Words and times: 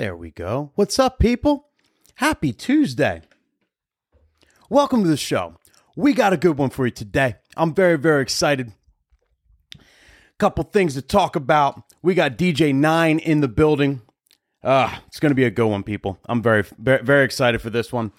There 0.00 0.16
we 0.16 0.30
go. 0.30 0.72
What's 0.76 0.98
up, 0.98 1.18
people? 1.18 1.68
Happy 2.14 2.54
Tuesday. 2.54 3.20
Welcome 4.70 5.02
to 5.02 5.10
the 5.10 5.18
show. 5.18 5.56
We 5.94 6.14
got 6.14 6.32
a 6.32 6.38
good 6.38 6.56
one 6.56 6.70
for 6.70 6.86
you 6.86 6.90
today. 6.90 7.34
I'm 7.54 7.74
very, 7.74 7.98
very 7.98 8.22
excited. 8.22 8.72
Couple 10.38 10.64
things 10.64 10.94
to 10.94 11.02
talk 11.02 11.36
about. 11.36 11.82
We 12.00 12.14
got 12.14 12.38
DJ 12.38 12.74
Nine 12.74 13.18
in 13.18 13.42
the 13.42 13.48
building. 13.48 14.00
Uh, 14.64 14.90
it's 15.06 15.20
going 15.20 15.32
to 15.32 15.34
be 15.34 15.44
a 15.44 15.50
good 15.50 15.68
one, 15.68 15.82
people. 15.82 16.18
I'm 16.24 16.40
very, 16.40 16.64
very, 16.78 17.02
very 17.02 17.26
excited 17.26 17.60
for 17.60 17.68
this 17.68 17.92
one. 17.92 18.12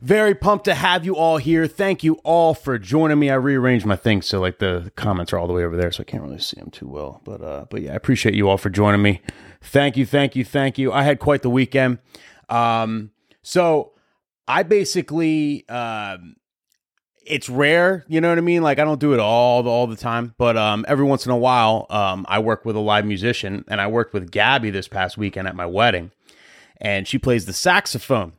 Very 0.00 0.34
pumped 0.34 0.64
to 0.66 0.74
have 0.74 1.04
you 1.04 1.16
all 1.16 1.38
here. 1.38 1.66
Thank 1.66 2.04
you 2.04 2.14
all 2.22 2.54
for 2.54 2.78
joining 2.78 3.18
me. 3.18 3.30
I 3.30 3.34
rearranged 3.34 3.84
my 3.84 3.96
things 3.96 4.26
so 4.26 4.40
like 4.40 4.58
the 4.58 4.92
comments 4.94 5.32
are 5.32 5.38
all 5.38 5.48
the 5.48 5.52
way 5.52 5.64
over 5.64 5.76
there, 5.76 5.90
so 5.90 6.02
I 6.02 6.04
can't 6.04 6.22
really 6.22 6.38
see 6.38 6.60
them 6.60 6.70
too 6.70 6.86
well. 6.86 7.20
But 7.24 7.42
uh, 7.42 7.66
but 7.68 7.82
yeah, 7.82 7.92
I 7.92 7.96
appreciate 7.96 8.34
you 8.34 8.48
all 8.48 8.58
for 8.58 8.70
joining 8.70 9.02
me. 9.02 9.20
Thank 9.60 9.96
you, 9.96 10.06
thank 10.06 10.36
you, 10.36 10.44
thank 10.44 10.78
you. 10.78 10.92
I 10.92 11.02
had 11.02 11.18
quite 11.18 11.42
the 11.42 11.50
weekend. 11.50 11.98
Um, 12.48 13.10
so 13.42 13.92
I 14.46 14.62
basically 14.62 15.68
um, 15.68 16.36
it's 17.28 17.48
rare, 17.48 18.04
you 18.08 18.20
know 18.20 18.28
what 18.28 18.38
I 18.38 18.42
mean? 18.42 18.62
Like 18.62 18.78
I 18.78 18.84
don't 18.84 19.00
do 19.00 19.12
it 19.14 19.20
all 19.20 19.62
the, 19.62 19.70
all 19.70 19.86
the 19.86 19.96
time, 19.96 20.34
but 20.38 20.56
um, 20.56 20.84
every 20.88 21.04
once 21.04 21.26
in 21.26 21.32
a 21.32 21.36
while, 21.36 21.86
um, 21.90 22.24
I 22.28 22.38
work 22.38 22.64
with 22.64 22.76
a 22.76 22.80
live 22.80 23.04
musician, 23.04 23.64
and 23.68 23.80
I 23.80 23.86
worked 23.88 24.14
with 24.14 24.30
Gabby 24.30 24.70
this 24.70 24.88
past 24.88 25.18
weekend 25.18 25.48
at 25.48 25.56
my 25.56 25.66
wedding, 25.66 26.10
and 26.80 27.06
she 27.06 27.18
plays 27.18 27.46
the 27.46 27.52
saxophone. 27.52 28.32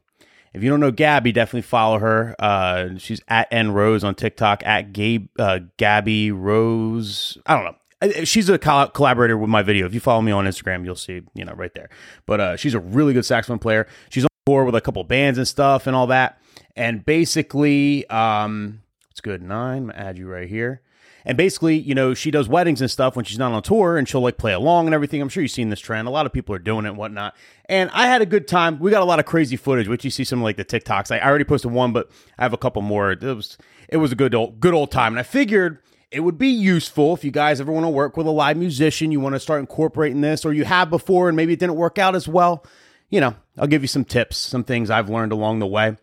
If 0.54 0.64
you 0.64 0.70
don't 0.70 0.80
know 0.80 0.92
Gabby, 0.92 1.32
definitely 1.32 1.62
follow 1.62 2.00
her. 2.00 2.36
Uh, 2.40 2.98
she's 2.98 3.22
at 3.28 3.48
N 3.52 3.72
Rose 3.72 4.04
on 4.04 4.16
TikTok, 4.16 4.64
at 4.66 4.94
Gabe 4.94 5.28
uh, 5.38 5.60
Gabby 5.78 6.32
Rose. 6.32 7.38
I 7.46 7.56
don't 7.56 7.66
know. 7.66 7.76
She's 8.24 8.48
a 8.50 8.58
col- 8.58 8.88
collaborator 8.88 9.38
with 9.38 9.50
my 9.50 9.62
video. 9.62 9.86
If 9.86 9.94
you 9.94 10.00
follow 10.00 10.22
me 10.22 10.32
on 10.32 10.46
Instagram, 10.46 10.86
you'll 10.86 10.96
see, 10.96 11.22
you 11.34 11.44
know, 11.44 11.54
right 11.54 11.74
there. 11.74 11.90
But 12.26 12.40
uh, 12.40 12.56
she's 12.56 12.74
a 12.74 12.80
really 12.80 13.14
good 13.14 13.26
saxophone 13.26 13.60
player. 13.60 13.88
She's 14.10 14.24
on 14.24 14.30
tour 14.46 14.64
with 14.64 14.76
a 14.76 14.82
couple 14.82 15.04
bands 15.04 15.38
and 15.38 15.48
stuff 15.48 15.86
and 15.86 15.96
all 15.96 16.08
that. 16.08 16.42
And 16.76 17.06
basically, 17.06 18.10
um, 18.10 18.82
it's 19.12 19.20
good. 19.20 19.42
Nine. 19.42 19.84
I'm 19.84 19.88
gonna 19.88 20.00
add 20.00 20.18
you 20.18 20.28
right 20.28 20.48
here. 20.48 20.82
And 21.26 21.38
basically, 21.38 21.78
you 21.78 21.94
know, 21.94 22.14
she 22.14 22.32
does 22.32 22.48
weddings 22.48 22.82
and 22.82 22.90
stuff 22.90 23.16
when 23.16 23.26
she's 23.26 23.38
not 23.38 23.52
on 23.52 23.62
tour 23.62 23.98
and 23.98 24.08
she'll 24.08 24.22
like 24.22 24.38
play 24.38 24.54
along 24.54 24.88
and 24.88 24.96
everything. 24.96 25.22
I'm 25.22 25.30
sure 25.30 25.44
you've 25.44 25.52
seen 25.52 25.70
this 25.70 25.80
trend. 25.80 26.08
A 26.08 26.12
lot 26.12 26.26
of 26.26 26.34
people 26.34 26.56
are 26.56 26.60
doing 26.60 26.86
it 26.86 26.90
and 26.90 26.98
whatnot. 26.98 27.36
And 27.66 27.90
I 27.94 28.08
had 28.08 28.22
a 28.22 28.26
good 28.26 28.48
time. 28.48 28.80
We 28.80 28.92
got 28.92 29.02
a 29.02 29.06
lot 29.06 29.20
of 29.20 29.26
crazy 29.26 29.58
footage, 29.58 29.88
which 29.88 30.06
you 30.06 30.12
see 30.12 30.24
some 30.24 30.42
like 30.42 30.58
the 30.58 30.66
TikToks. 30.66 31.12
I 31.12 31.20
already 31.26 31.44
posted 31.44 31.72
one, 31.72 31.92
but 31.92 32.10
I 32.38 32.44
have 32.44 32.54
a 32.54 32.58
couple 32.58 32.82
more. 32.82 33.12
It 33.12 33.22
was 33.22 33.58
it 33.88 33.98
was 33.98 34.12
a 34.12 34.16
good 34.16 34.34
old 34.34 34.60
good 34.60 34.74
old 34.74 34.92
time. 34.92 35.14
And 35.14 35.20
I 35.20 35.24
figured 35.24 35.80
it 36.12 36.22
would 36.22 36.38
be 36.38 36.48
useful 36.48 37.14
if 37.14 37.24
you 37.24 37.32
guys 37.32 37.62
ever 37.62 37.72
want 37.72 37.86
to 37.86 37.90
work 37.90 38.18
with 38.18 38.26
a 38.26 38.32
live 38.32 38.58
musician, 38.58 39.12
you 39.12 39.20
want 39.20 39.36
to 39.36 39.40
start 39.40 39.60
incorporating 39.60 40.22
this, 40.22 40.46
or 40.46 40.54
you 40.54 40.66
have 40.66 40.90
before 40.90 41.30
and 41.30 41.36
maybe 41.36 41.54
it 41.54 41.60
didn't 41.60 41.76
work 41.76 41.98
out 42.00 42.16
as 42.16 42.28
well. 42.28 42.66
You 43.10 43.22
know, 43.22 43.36
I'll 43.58 43.68
give 43.68 43.82
you 43.82 43.88
some 43.88 44.06
tips, 44.06 44.38
some 44.38 44.64
things 44.64 44.90
I've 44.90 45.10
learned 45.10 45.32
along 45.32 45.60
the 45.60 45.68
way, 45.68 45.98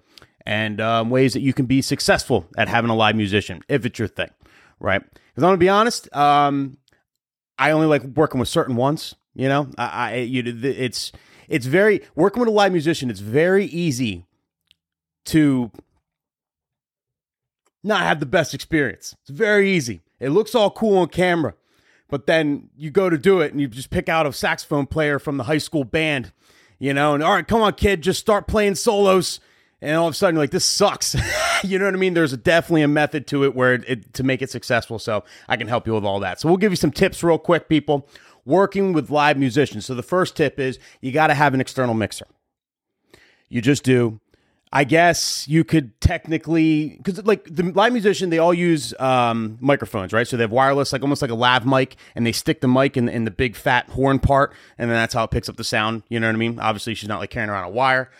and 0.44 0.80
um, 0.80 1.10
ways 1.10 1.32
that 1.32 1.40
you 1.40 1.52
can 1.52 1.66
be 1.66 1.82
successful 1.82 2.46
at 2.56 2.68
having 2.68 2.90
a 2.90 2.94
live 2.94 3.16
musician 3.16 3.62
if 3.68 3.84
it's 3.84 3.98
your 3.98 4.08
thing, 4.08 4.30
right? 4.80 5.02
Because 5.02 5.42
I'm 5.42 5.48
gonna 5.48 5.56
be 5.58 5.68
honest, 5.68 6.14
um, 6.14 6.78
I 7.58 7.70
only 7.70 7.86
like 7.86 8.02
working 8.02 8.40
with 8.40 8.48
certain 8.48 8.76
ones. 8.76 9.14
You 9.34 9.48
know, 9.48 9.68
I, 9.76 9.84
I 9.84 10.14
you, 10.16 10.42
it's 10.46 11.12
it's 11.48 11.66
very 11.66 12.02
working 12.14 12.40
with 12.40 12.48
a 12.48 12.52
live 12.52 12.72
musician. 12.72 13.10
It's 13.10 13.20
very 13.20 13.66
easy 13.66 14.26
to 15.26 15.70
not 17.82 18.02
have 18.02 18.20
the 18.20 18.26
best 18.26 18.54
experience. 18.54 19.14
It's 19.22 19.30
very 19.30 19.70
easy. 19.70 20.00
It 20.18 20.30
looks 20.30 20.54
all 20.54 20.70
cool 20.70 20.98
on 20.98 21.08
camera, 21.08 21.54
but 22.08 22.26
then 22.26 22.70
you 22.76 22.90
go 22.90 23.10
to 23.10 23.18
do 23.18 23.40
it 23.40 23.52
and 23.52 23.60
you 23.60 23.68
just 23.68 23.90
pick 23.90 24.08
out 24.08 24.26
a 24.26 24.32
saxophone 24.32 24.86
player 24.86 25.18
from 25.18 25.36
the 25.36 25.44
high 25.44 25.58
school 25.58 25.84
band, 25.84 26.32
you 26.78 26.94
know, 26.94 27.14
and 27.14 27.22
all 27.22 27.34
right, 27.34 27.46
come 27.46 27.60
on, 27.60 27.74
kid, 27.74 28.02
just 28.02 28.20
start 28.20 28.46
playing 28.46 28.74
solos. 28.74 29.40
And 29.82 29.96
all 29.96 30.08
of 30.08 30.14
a 30.14 30.16
sudden, 30.16 30.36
you're 30.36 30.42
like, 30.42 30.50
this 30.50 30.64
sucks. 30.64 31.14
you 31.64 31.78
know 31.78 31.86
what 31.86 31.94
I 31.94 31.98
mean? 31.98 32.14
There's 32.14 32.36
definitely 32.36 32.82
a 32.82 32.88
method 32.88 33.26
to 33.28 33.44
it 33.44 33.54
where 33.54 33.74
it, 33.74 33.84
it, 33.86 34.14
to 34.14 34.22
make 34.22 34.42
it 34.42 34.50
successful. 34.50 34.98
So 34.98 35.24
I 35.48 35.56
can 35.56 35.68
help 35.68 35.86
you 35.86 35.94
with 35.94 36.04
all 36.04 36.20
that. 36.20 36.40
So 36.40 36.48
we'll 36.48 36.56
give 36.56 36.72
you 36.72 36.76
some 36.76 36.90
tips 36.90 37.22
real 37.22 37.38
quick, 37.38 37.68
people. 37.68 38.08
Working 38.44 38.92
with 38.92 39.10
live 39.10 39.36
musicians. 39.36 39.86
So 39.86 39.94
the 39.94 40.04
first 40.04 40.36
tip 40.36 40.60
is 40.60 40.78
you 41.00 41.10
got 41.10 41.28
to 41.28 41.34
have 41.34 41.52
an 41.52 41.60
external 41.60 41.94
mixer. 41.94 42.26
You 43.48 43.60
just 43.60 43.82
do. 43.82 44.20
I 44.72 44.84
guess 44.84 45.46
you 45.48 45.64
could 45.64 45.98
technically 46.00 46.96
because 46.98 47.24
like 47.24 47.44
the 47.44 47.62
live 47.72 47.92
musician, 47.92 48.30
they 48.30 48.38
all 48.38 48.52
use 48.52 48.92
um, 48.98 49.58
microphones, 49.60 50.12
right? 50.12 50.26
So 50.26 50.36
they 50.36 50.42
have 50.42 50.50
wireless, 50.50 50.92
like 50.92 51.02
almost 51.02 51.22
like 51.22 51.30
a 51.30 51.36
lav 51.36 51.64
mic, 51.64 51.96
and 52.14 52.26
they 52.26 52.32
stick 52.32 52.60
the 52.60 52.68
mic 52.68 52.96
in, 52.96 53.08
in 53.08 53.24
the 53.24 53.30
big 53.30 53.56
fat 53.56 53.88
horn 53.90 54.18
part, 54.18 54.52
and 54.76 54.90
then 54.90 54.96
that's 54.96 55.14
how 55.14 55.24
it 55.24 55.30
picks 55.30 55.48
up 55.48 55.56
the 55.56 55.64
sound. 55.64 56.02
You 56.08 56.18
know 56.20 56.26
what 56.26 56.34
I 56.34 56.38
mean? 56.38 56.58
Obviously, 56.58 56.94
she's 56.94 57.08
not 57.08 57.20
like 57.20 57.30
carrying 57.30 57.48
around 57.48 57.64
a 57.64 57.70
wire. 57.70 58.10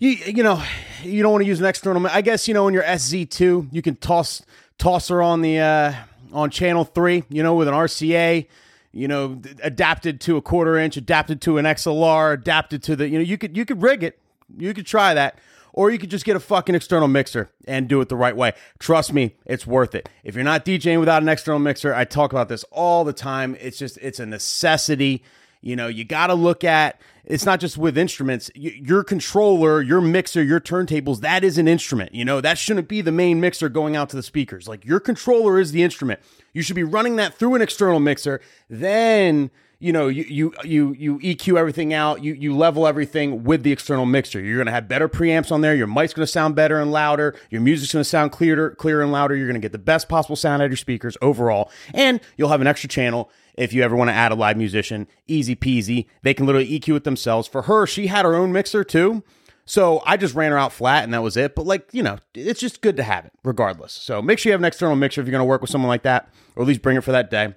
You 0.00 0.10
you 0.10 0.42
know 0.42 0.60
you 1.04 1.22
don't 1.22 1.30
want 1.30 1.42
to 1.42 1.48
use 1.48 1.60
an 1.60 1.66
external. 1.66 2.04
I 2.08 2.22
guess 2.22 2.48
you 2.48 2.54
know 2.54 2.66
in 2.66 2.74
your 2.74 2.84
SZ 2.98 3.30
two, 3.30 3.68
you 3.70 3.82
can 3.82 3.94
toss 3.94 4.42
toss 4.78 5.06
her 5.08 5.22
on 5.22 5.42
the 5.42 5.60
uh, 5.60 5.94
on 6.32 6.50
channel 6.50 6.84
three. 6.84 7.22
You 7.28 7.44
know 7.44 7.54
with 7.54 7.68
an 7.68 7.74
RCA 7.74 8.46
you 8.92 9.06
know, 9.06 9.40
adapted 9.62 10.20
to 10.22 10.36
a 10.36 10.42
quarter 10.42 10.76
inch, 10.76 10.96
adapted 10.96 11.40
to 11.42 11.58
an 11.58 11.64
XLR, 11.64 12.34
adapted 12.34 12.82
to 12.84 12.96
the, 12.96 13.08
you 13.08 13.18
know, 13.18 13.24
you 13.24 13.38
could 13.38 13.56
you 13.56 13.64
could 13.64 13.82
rig 13.82 14.02
it. 14.02 14.18
You 14.56 14.74
could 14.74 14.86
try 14.86 15.14
that. 15.14 15.38
Or 15.72 15.90
you 15.90 15.98
could 15.98 16.10
just 16.10 16.24
get 16.24 16.34
a 16.34 16.40
fucking 16.40 16.74
external 16.74 17.06
mixer 17.06 17.48
and 17.64 17.88
do 17.88 18.00
it 18.00 18.08
the 18.08 18.16
right 18.16 18.36
way. 18.36 18.54
Trust 18.80 19.12
me, 19.12 19.36
it's 19.46 19.64
worth 19.64 19.94
it. 19.94 20.08
If 20.24 20.34
you're 20.34 20.42
not 20.42 20.64
DJing 20.64 20.98
without 20.98 21.22
an 21.22 21.28
external 21.28 21.60
mixer, 21.60 21.94
I 21.94 22.04
talk 22.04 22.32
about 22.32 22.48
this 22.48 22.64
all 22.72 23.04
the 23.04 23.12
time. 23.12 23.56
It's 23.60 23.78
just 23.78 23.96
it's 23.98 24.18
a 24.18 24.26
necessity. 24.26 25.22
You 25.60 25.76
know, 25.76 25.88
you 25.88 26.04
got 26.04 26.28
to 26.28 26.34
look 26.34 26.64
at 26.64 27.00
it's 27.24 27.44
not 27.44 27.60
just 27.60 27.76
with 27.76 27.98
instruments. 27.98 28.50
Your 28.54 29.04
controller, 29.04 29.82
your 29.82 30.00
mixer, 30.00 30.42
your 30.42 30.60
turntables, 30.60 31.20
that 31.20 31.44
is 31.44 31.58
an 31.58 31.68
instrument. 31.68 32.14
You 32.14 32.24
know, 32.24 32.40
that 32.40 32.58
shouldn't 32.58 32.88
be 32.88 33.02
the 33.02 33.12
main 33.12 33.40
mixer 33.40 33.68
going 33.68 33.94
out 33.94 34.08
to 34.10 34.16
the 34.16 34.22
speakers. 34.22 34.66
Like 34.66 34.84
your 34.84 35.00
controller 35.00 35.60
is 35.60 35.72
the 35.72 35.82
instrument. 35.82 36.20
You 36.54 36.62
should 36.62 36.76
be 36.76 36.82
running 36.82 37.16
that 37.16 37.34
through 37.34 37.54
an 37.54 37.62
external 37.62 38.00
mixer. 38.00 38.40
Then, 38.68 39.50
you 39.80 39.92
know, 39.92 40.08
you 40.08 40.24
you 40.28 40.54
you 40.62 40.92
you 40.92 41.18
EQ 41.18 41.58
everything 41.58 41.94
out. 41.94 42.22
You 42.22 42.34
you 42.34 42.54
level 42.54 42.86
everything 42.86 43.44
with 43.44 43.62
the 43.62 43.72
external 43.72 44.04
mixer. 44.04 44.38
You're 44.38 44.62
to 44.62 44.70
have 44.70 44.86
better 44.88 45.08
preamps 45.08 45.50
on 45.50 45.62
there. 45.62 45.74
Your 45.74 45.86
mic's 45.86 46.12
to 46.12 46.26
sound 46.26 46.54
better 46.54 46.78
and 46.78 46.92
louder. 46.92 47.34
Your 47.48 47.62
music's 47.62 47.92
to 47.92 48.04
sound 48.04 48.30
clearer 48.30 48.70
clearer 48.70 49.02
and 49.02 49.10
louder. 49.10 49.34
You're 49.34 49.50
to 49.50 49.58
get 49.58 49.72
the 49.72 49.78
best 49.78 50.08
possible 50.08 50.36
sound 50.36 50.60
out 50.60 50.66
of 50.66 50.70
your 50.70 50.76
speakers 50.76 51.16
overall, 51.22 51.70
and 51.94 52.20
you'll 52.36 52.50
have 52.50 52.60
an 52.60 52.66
extra 52.66 52.90
channel 52.90 53.30
if 53.54 53.72
you 53.72 53.82
ever 53.82 53.96
want 53.96 54.08
to 54.08 54.14
add 54.14 54.32
a 54.32 54.34
live 54.34 54.58
musician, 54.58 55.08
easy 55.26 55.56
peasy. 55.56 56.06
They 56.22 56.34
can 56.34 56.44
literally 56.46 56.78
EQ 56.78 56.96
it 56.96 57.04
themselves. 57.04 57.48
For 57.48 57.62
her, 57.62 57.86
she 57.86 58.08
had 58.08 58.24
her 58.26 58.34
own 58.34 58.52
mixer 58.52 58.84
too. 58.84 59.22
So 59.64 60.02
I 60.04 60.16
just 60.16 60.34
ran 60.34 60.50
her 60.50 60.58
out 60.58 60.72
flat 60.72 61.04
and 61.04 61.14
that 61.14 61.22
was 61.22 61.36
it. 61.36 61.54
But 61.54 61.66
like, 61.66 61.88
you 61.92 62.02
know, 62.02 62.18
it's 62.34 62.58
just 62.60 62.80
good 62.80 62.96
to 62.96 63.02
have 63.02 63.24
it 63.24 63.32
regardless. 63.44 63.92
So 63.92 64.20
make 64.20 64.38
sure 64.38 64.50
you 64.50 64.52
have 64.54 64.60
an 64.60 64.64
external 64.64 64.96
mixer 64.96 65.20
if 65.20 65.26
you're 65.26 65.32
going 65.32 65.40
to 65.40 65.44
work 65.44 65.60
with 65.60 65.70
someone 65.70 65.88
like 65.88 66.02
that, 66.02 66.28
or 66.56 66.62
at 66.62 66.68
least 66.68 66.82
bring 66.82 66.96
it 66.96 67.04
for 67.04 67.12
that 67.12 67.30
day. 67.30 67.54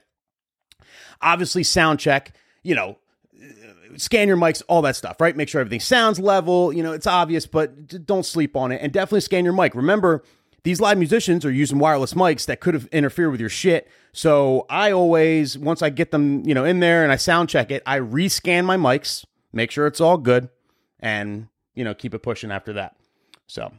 Obviously, 1.23 1.63
sound 1.63 2.00
check, 2.00 2.35
you 2.61 2.75
know, 2.75 2.97
scan 3.97 4.28
your 4.28 4.38
mics, 4.38 4.61
all 4.67 4.81
that 4.84 4.95
stuff, 4.95 5.19
right? 5.19 5.35
Make 5.35 5.50
sure 5.50 5.61
everything 5.61 5.79
sounds 5.79 6.19
level. 6.19 6.73
You 6.73 6.84
know, 6.84 6.91
it's 6.91 7.07
obvious, 7.07 7.45
but 7.45 8.06
don't 8.06 8.25
sleep 8.25 8.56
on 8.56 8.72
it. 8.72 8.81
And 8.81 8.91
definitely 8.91 9.22
scan 9.22 9.44
your 9.44 9.53
mic. 9.53 9.75
Remember, 9.75 10.23
these 10.63 10.79
live 10.79 10.97
musicians 10.97 11.45
are 11.45 11.51
using 11.51 11.79
wireless 11.79 12.13
mics 12.13 12.45
that 12.45 12.59
could 12.59 12.73
have 12.73 12.88
interfered 12.88 13.31
with 13.31 13.39
your 13.39 13.50
shit. 13.50 13.89
So 14.13 14.66
I 14.69 14.91
always, 14.91 15.57
once 15.57 15.81
I 15.81 15.89
get 15.89 16.11
them, 16.11 16.44
you 16.45 16.53
know, 16.53 16.66
in 16.66 16.79
there 16.79 17.03
and 17.03 17.11
I 17.11 17.17
sound 17.17 17.50
check 17.50 17.72
it, 17.72 17.84
I 17.85 18.00
rescan 18.00 18.66
my 18.66 18.78
mics, 18.78 19.25
make 19.51 19.72
sure 19.72 19.88
it's 19.88 20.01
all 20.01 20.17
good, 20.17 20.50
and 21.00 21.47
you 21.75 21.84
know, 21.84 21.94
keep 21.94 22.13
it 22.13 22.19
pushing 22.19 22.51
after 22.51 22.73
that. 22.73 22.95
So 23.47 23.73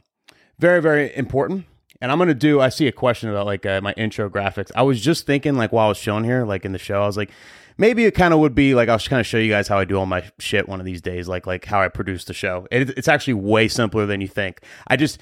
very, 0.59 0.81
very 0.81 1.15
important. 1.15 1.65
And 2.01 2.11
I'm 2.11 2.17
gonna 2.17 2.33
do. 2.33 2.61
I 2.61 2.69
see 2.69 2.87
a 2.87 2.91
question 2.91 3.29
about 3.29 3.45
like 3.45 3.65
uh, 3.65 3.81
my 3.81 3.93
intro 3.93 4.29
graphics. 4.29 4.71
I 4.75 4.83
was 4.83 5.01
just 5.01 5.25
thinking, 5.25 5.55
like 5.55 5.71
while 5.71 5.85
I 5.85 5.89
was 5.89 5.97
showing 5.97 6.23
here, 6.23 6.45
like 6.45 6.65
in 6.65 6.71
the 6.71 6.79
show, 6.79 7.01
I 7.01 7.05
was 7.05 7.17
like, 7.17 7.31
maybe 7.77 8.05
it 8.05 8.11
kind 8.11 8.33
of 8.33 8.39
would 8.39 8.55
be 8.55 8.75
like 8.75 8.89
I'll 8.89 8.99
kind 8.99 9.19
of 9.19 9.25
show 9.25 9.37
you 9.37 9.49
guys 9.49 9.67
how 9.67 9.77
I 9.77 9.85
do 9.85 9.97
all 9.97 10.05
my 10.05 10.23
shit 10.39 10.67
one 10.67 10.79
of 10.79 10.85
these 10.85 11.01
days, 11.01 11.27
like 11.27 11.47
like 11.47 11.65
how 11.65 11.81
I 11.81 11.87
produce 11.87 12.25
the 12.25 12.33
show. 12.33 12.67
It, 12.71 12.91
it's 12.91 13.07
actually 13.07 13.35
way 13.35 13.67
simpler 13.67 14.05
than 14.05 14.21
you 14.21 14.27
think. 14.27 14.61
I 14.87 14.97
just 14.97 15.19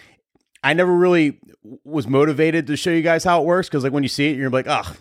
I 0.64 0.74
never 0.74 0.94
really 0.94 1.40
was 1.84 2.08
motivated 2.08 2.68
to 2.68 2.76
show 2.76 2.92
you 2.92 3.02
guys 3.02 3.24
how 3.24 3.42
it 3.42 3.46
works 3.46 3.70
because 3.70 3.84
like 3.84 3.94
when 3.94 4.04
you 4.04 4.10
see 4.10 4.32
it, 4.32 4.38
you're 4.38 4.50
like, 4.50 4.66
oh, 4.68 4.96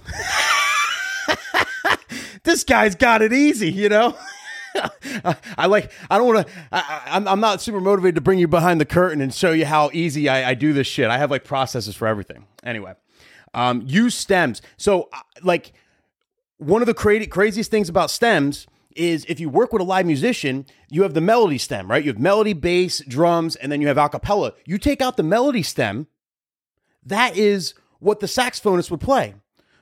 this 2.45 2.65
guy's 2.65 2.95
got 2.95 3.23
it 3.23 3.33
easy, 3.33 3.71
you 3.71 3.89
know. 3.89 4.17
I 5.59 5.67
like. 5.67 5.93
I 6.11 6.19
don't 6.19 6.27
want 6.27 6.47
to. 6.47 6.53
I'm. 6.73 7.29
I'm 7.29 7.41
not 7.41 7.61
super 7.61 7.81
motivated 7.81 8.17
to 8.17 8.21
bring 8.21 8.39
you 8.39 8.49
behind 8.49 8.81
the 8.81 8.85
curtain 8.85 9.21
and 9.21 9.33
show 9.33 9.53
you 9.53 9.67
how 9.67 9.91
easy 9.93 10.29
I, 10.29 10.51
I 10.51 10.55
do 10.55 10.73
this 10.73 10.87
shit. 10.87 11.09
I 11.09 11.19
have 11.19 11.31
like 11.31 11.45
processes 11.45 11.95
for 11.95 12.09
everything. 12.09 12.47
Anyway, 12.63 12.95
um, 13.55 13.83
use 13.87 14.15
stems. 14.15 14.63
So, 14.77 15.09
uh, 15.13 15.19
like, 15.43 15.73
one 16.59 16.83
of 16.83 16.87
the 16.87 16.95
cra- 16.95 17.27
craziest 17.27 17.71
things 17.71 17.89
about 17.89 18.11
stems 18.11 18.67
is 18.97 19.25
if 19.29 19.41
you 19.41 19.49
work 19.49 19.73
with 19.73 19.81
a 19.81 19.85
live 19.85 20.07
musician, 20.07 20.67
you 20.91 21.03
have 21.03 21.15
the 21.15 21.21
melody 21.21 21.59
stem, 21.59 21.91
right? 21.91 22.05
You 22.05 22.11
have 22.11 22.21
melody, 22.21 22.53
bass, 22.53 23.03
drums, 23.07 23.57
and 23.57 23.73
then 23.73 23.81
you 23.81 23.89
have 23.89 23.97
acapella. 23.97 24.53
You 24.67 24.79
take 24.79 25.01
out 25.01 25.17
the 25.17 25.23
melody 25.23 25.63
stem, 25.63 26.07
that 27.05 27.37
is 27.37 27.75
what 27.99 28.21
the 28.21 28.27
saxophonist 28.27 28.91
would 28.91 29.01
play. 29.01 29.35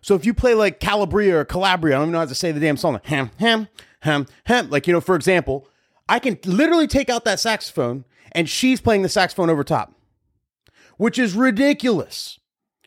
So 0.03 0.15
if 0.15 0.25
you 0.25 0.33
play 0.33 0.55
like 0.55 0.81
Calabria 0.81 1.39
or 1.39 1.45
Calabria, 1.45 1.97
I 1.97 1.99
don't 1.99 2.05
even 2.05 2.13
know 2.13 2.19
how 2.21 2.27
to 2.27 2.35
say 2.35 2.53
the 2.53 2.61
damn 2.61 2.77
song, 2.77 3.01
ham, 3.05 3.31
ham, 3.39 3.69
ham, 4.01 4.27
ham. 4.45 4.71
Like, 4.71 4.87
you 4.87 4.93
know, 4.93 5.01
for 5.01 5.15
example, 5.15 5.69
I 6.09 6.19
can 6.19 6.39
literally 6.45 6.87
take 6.87 7.09
out 7.09 7.25
that 7.25 7.41
saxophone 7.41 8.05
and 8.33 8.49
she's 8.49 8.81
playing 8.81 9.03
the 9.03 9.09
saxophone 9.09 9.51
over 9.51 9.65
top, 9.65 9.95
which 10.97 11.19
is 11.19 11.35
ridiculous. 11.35 12.39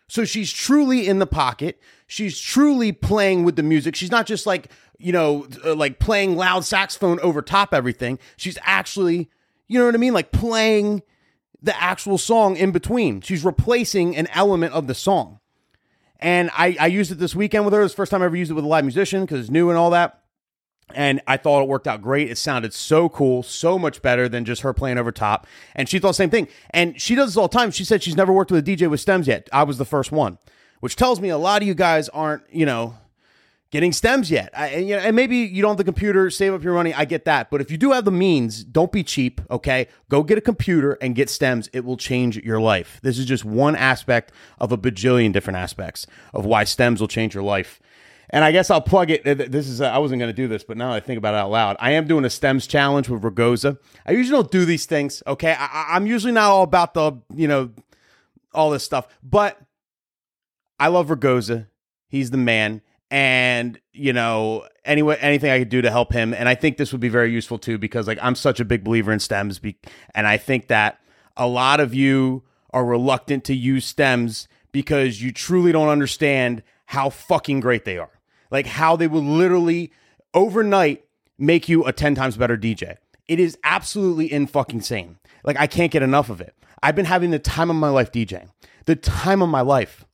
So 0.07 0.25
she's 0.25 0.51
truly 0.51 1.07
in 1.07 1.19
the 1.19 1.27
pocket. 1.27 1.79
She's 2.07 2.39
truly 2.39 2.91
playing 2.91 3.43
with 3.43 3.55
the 3.55 3.63
music. 3.63 3.95
She's 3.95 4.11
not 4.11 4.27
just 4.27 4.45
like, 4.45 4.69
you 4.99 5.11
know, 5.11 5.47
uh, 5.65 5.73
like 5.75 5.99
playing 5.99 6.35
loud 6.35 6.65
saxophone 6.65 7.19
over 7.21 7.41
top 7.41 7.73
everything. 7.73 8.19
She's 8.37 8.57
actually, 8.61 9.29
you 9.67 9.79
know 9.79 9.85
what 9.85 9.95
I 9.95 9.97
mean? 9.97 10.13
Like 10.13 10.31
playing 10.31 11.01
the 11.61 11.81
actual 11.81 12.17
song 12.17 12.57
in 12.57 12.71
between. 12.71 13.21
She's 13.21 13.43
replacing 13.43 14.15
an 14.15 14.27
element 14.27 14.73
of 14.73 14.87
the 14.87 14.93
song. 14.93 15.39
And 16.19 16.49
I, 16.53 16.77
I 16.79 16.87
used 16.87 17.11
it 17.11 17.15
this 17.15 17.35
weekend 17.35 17.65
with 17.65 17.73
her. 17.73 17.83
The 17.83 17.89
first 17.89 18.11
time 18.11 18.21
I 18.21 18.25
ever 18.25 18.35
used 18.35 18.51
it 18.51 18.53
with 18.53 18.65
a 18.65 18.67
live 18.67 18.85
musician 18.85 19.21
because 19.21 19.39
it's 19.39 19.49
new 19.49 19.69
and 19.69 19.77
all 19.77 19.89
that. 19.91 20.22
And 20.95 21.21
I 21.27 21.37
thought 21.37 21.61
it 21.61 21.67
worked 21.67 21.87
out 21.87 22.01
great. 22.01 22.29
It 22.29 22.37
sounded 22.37 22.73
so 22.73 23.09
cool, 23.09 23.43
so 23.43 23.77
much 23.77 24.01
better 24.01 24.27
than 24.29 24.45
just 24.45 24.61
her 24.61 24.73
playing 24.73 24.97
over 24.97 25.11
top. 25.11 25.47
And 25.75 25.87
she 25.89 25.99
thought 25.99 26.09
the 26.09 26.13
same 26.15 26.29
thing. 26.29 26.47
And 26.71 26.99
she 26.99 27.15
does 27.15 27.29
this 27.29 27.37
all 27.37 27.47
the 27.47 27.57
time. 27.57 27.71
She 27.71 27.83
said 27.83 28.03
she's 28.03 28.17
never 28.17 28.33
worked 28.33 28.51
with 28.51 28.67
a 28.67 28.75
DJ 28.75 28.89
with 28.89 28.99
stems 28.99 29.27
yet. 29.27 29.49
I 29.51 29.63
was 29.63 29.77
the 29.77 29.85
first 29.85 30.11
one, 30.11 30.37
which 30.79 30.95
tells 30.95 31.19
me 31.19 31.29
a 31.29 31.37
lot 31.37 31.61
of 31.61 31.67
you 31.67 31.73
guys 31.73 32.09
aren't, 32.09 32.43
you 32.51 32.65
know, 32.65 32.95
getting 33.73 33.91
stems 33.91 34.29
yet. 34.29 34.51
I, 34.55 34.75
you 34.75 34.95
know, 34.95 35.01
and 35.01 35.15
maybe 35.15 35.37
you 35.37 35.63
don't 35.63 35.71
have 35.71 35.77
the 35.77 35.83
computer, 35.83 36.29
save 36.29 36.53
up 36.53 36.61
your 36.61 36.75
money. 36.75 36.93
I 36.93 37.05
get 37.05 37.25
that. 37.25 37.49
But 37.49 37.59
if 37.59 37.71
you 37.71 37.77
do 37.77 37.91
have 37.91 38.05
the 38.05 38.11
means, 38.11 38.63
don't 38.63 38.91
be 38.91 39.03
cheap, 39.03 39.41
okay? 39.49 39.87
Go 40.09 40.21
get 40.21 40.37
a 40.37 40.41
computer 40.41 40.93
and 41.01 41.15
get 41.15 41.27
stems. 41.27 41.71
It 41.73 41.83
will 41.83 41.97
change 41.97 42.37
your 42.37 42.61
life. 42.61 42.99
This 43.01 43.17
is 43.17 43.25
just 43.25 43.43
one 43.43 43.75
aspect 43.75 44.31
of 44.59 44.71
a 44.71 44.77
bajillion 44.77 45.33
different 45.33 45.57
aspects 45.57 46.05
of 46.35 46.45
why 46.45 46.65
stems 46.65 47.01
will 47.01 47.07
change 47.07 47.33
your 47.33 47.43
life. 47.43 47.81
And 48.33 48.43
I 48.43 48.51
guess 48.51 48.71
I'll 48.71 48.81
plug 48.81 49.11
it. 49.11 49.23
This 49.23 49.69
is, 49.69 49.79
I 49.79 49.99
wasn't 49.99 50.17
going 50.17 50.29
to 50.29 50.35
do 50.35 50.47
this, 50.47 50.63
but 50.63 50.75
now 50.75 50.91
I 50.91 50.99
think 50.99 51.19
about 51.19 51.35
it 51.35 51.37
out 51.37 51.51
loud. 51.51 51.77
I 51.79 51.91
am 51.91 52.07
doing 52.07 52.25
a 52.25 52.31
stems 52.31 52.65
challenge 52.65 53.07
with 53.07 53.21
Ragosa. 53.21 53.77
I 54.07 54.13
usually 54.13 54.41
don't 54.41 54.51
do 54.51 54.65
these 54.65 54.87
things, 54.87 55.21
okay? 55.27 55.55
I, 55.55 55.89
I'm 55.91 56.07
usually 56.07 56.33
not 56.33 56.49
all 56.49 56.63
about 56.63 56.95
the, 56.95 57.11
you 57.35 57.47
know, 57.47 57.69
all 58.51 58.71
this 58.71 58.83
stuff, 58.83 59.07
but 59.21 59.61
I 60.79 60.87
love 60.87 61.09
Ragosa. 61.09 61.67
He's 62.07 62.31
the 62.31 62.37
man. 62.37 62.81
And, 63.11 63.79
you 63.91 64.13
know, 64.13 64.67
anyway, 64.83 65.19
anything 65.21 65.51
I 65.51 65.59
could 65.59 65.69
do 65.69 65.83
to 65.83 65.91
help 65.91 66.11
him. 66.11 66.33
And 66.33 66.49
I 66.49 66.55
think 66.55 66.77
this 66.77 66.91
would 66.91 67.01
be 67.01 67.09
very 67.09 67.31
useful 67.31 67.59
too, 67.59 67.77
because 67.77 68.07
like 68.07 68.17
I'm 68.19 68.33
such 68.33 68.59
a 68.59 68.65
big 68.65 68.83
believer 68.83 69.11
in 69.13 69.19
stems. 69.19 69.59
Be- 69.59 69.77
and 70.15 70.25
I 70.25 70.37
think 70.37 70.69
that 70.69 70.99
a 71.37 71.47
lot 71.47 71.79
of 71.79 71.93
you 71.93 72.41
are 72.71 72.83
reluctant 72.83 73.43
to 73.43 73.53
use 73.53 73.85
stems 73.85 74.47
because 74.71 75.21
you 75.21 75.31
truly 75.31 75.71
don't 75.71 75.89
understand 75.89 76.63
how 76.87 77.11
fucking 77.11 77.59
great 77.59 77.85
they 77.85 77.99
are 77.99 78.09
like 78.53 78.67
how 78.67 78.95
they 78.95 79.07
will 79.07 79.23
literally 79.23 79.91
overnight 80.33 81.03
make 81.37 81.67
you 81.67 81.83
a 81.83 81.91
10 81.91 82.15
times 82.15 82.37
better 82.37 82.55
DJ. 82.55 82.97
It 83.27 83.39
is 83.39 83.57
absolutely 83.63 84.31
in 84.31 84.47
fucking 84.47 84.81
sane. 84.81 85.17
Like 85.43 85.59
I 85.59 85.67
can't 85.67 85.91
get 85.91 86.03
enough 86.03 86.29
of 86.29 86.39
it. 86.39 86.55
I've 86.81 86.95
been 86.95 87.05
having 87.05 87.31
the 87.31 87.39
time 87.39 87.69
of 87.69 87.75
my 87.75 87.89
life 87.89 88.11
DJing. 88.11 88.49
The 88.85 88.95
time 88.95 89.41
of 89.41 89.49
my 89.49 89.61
life. 89.61 90.05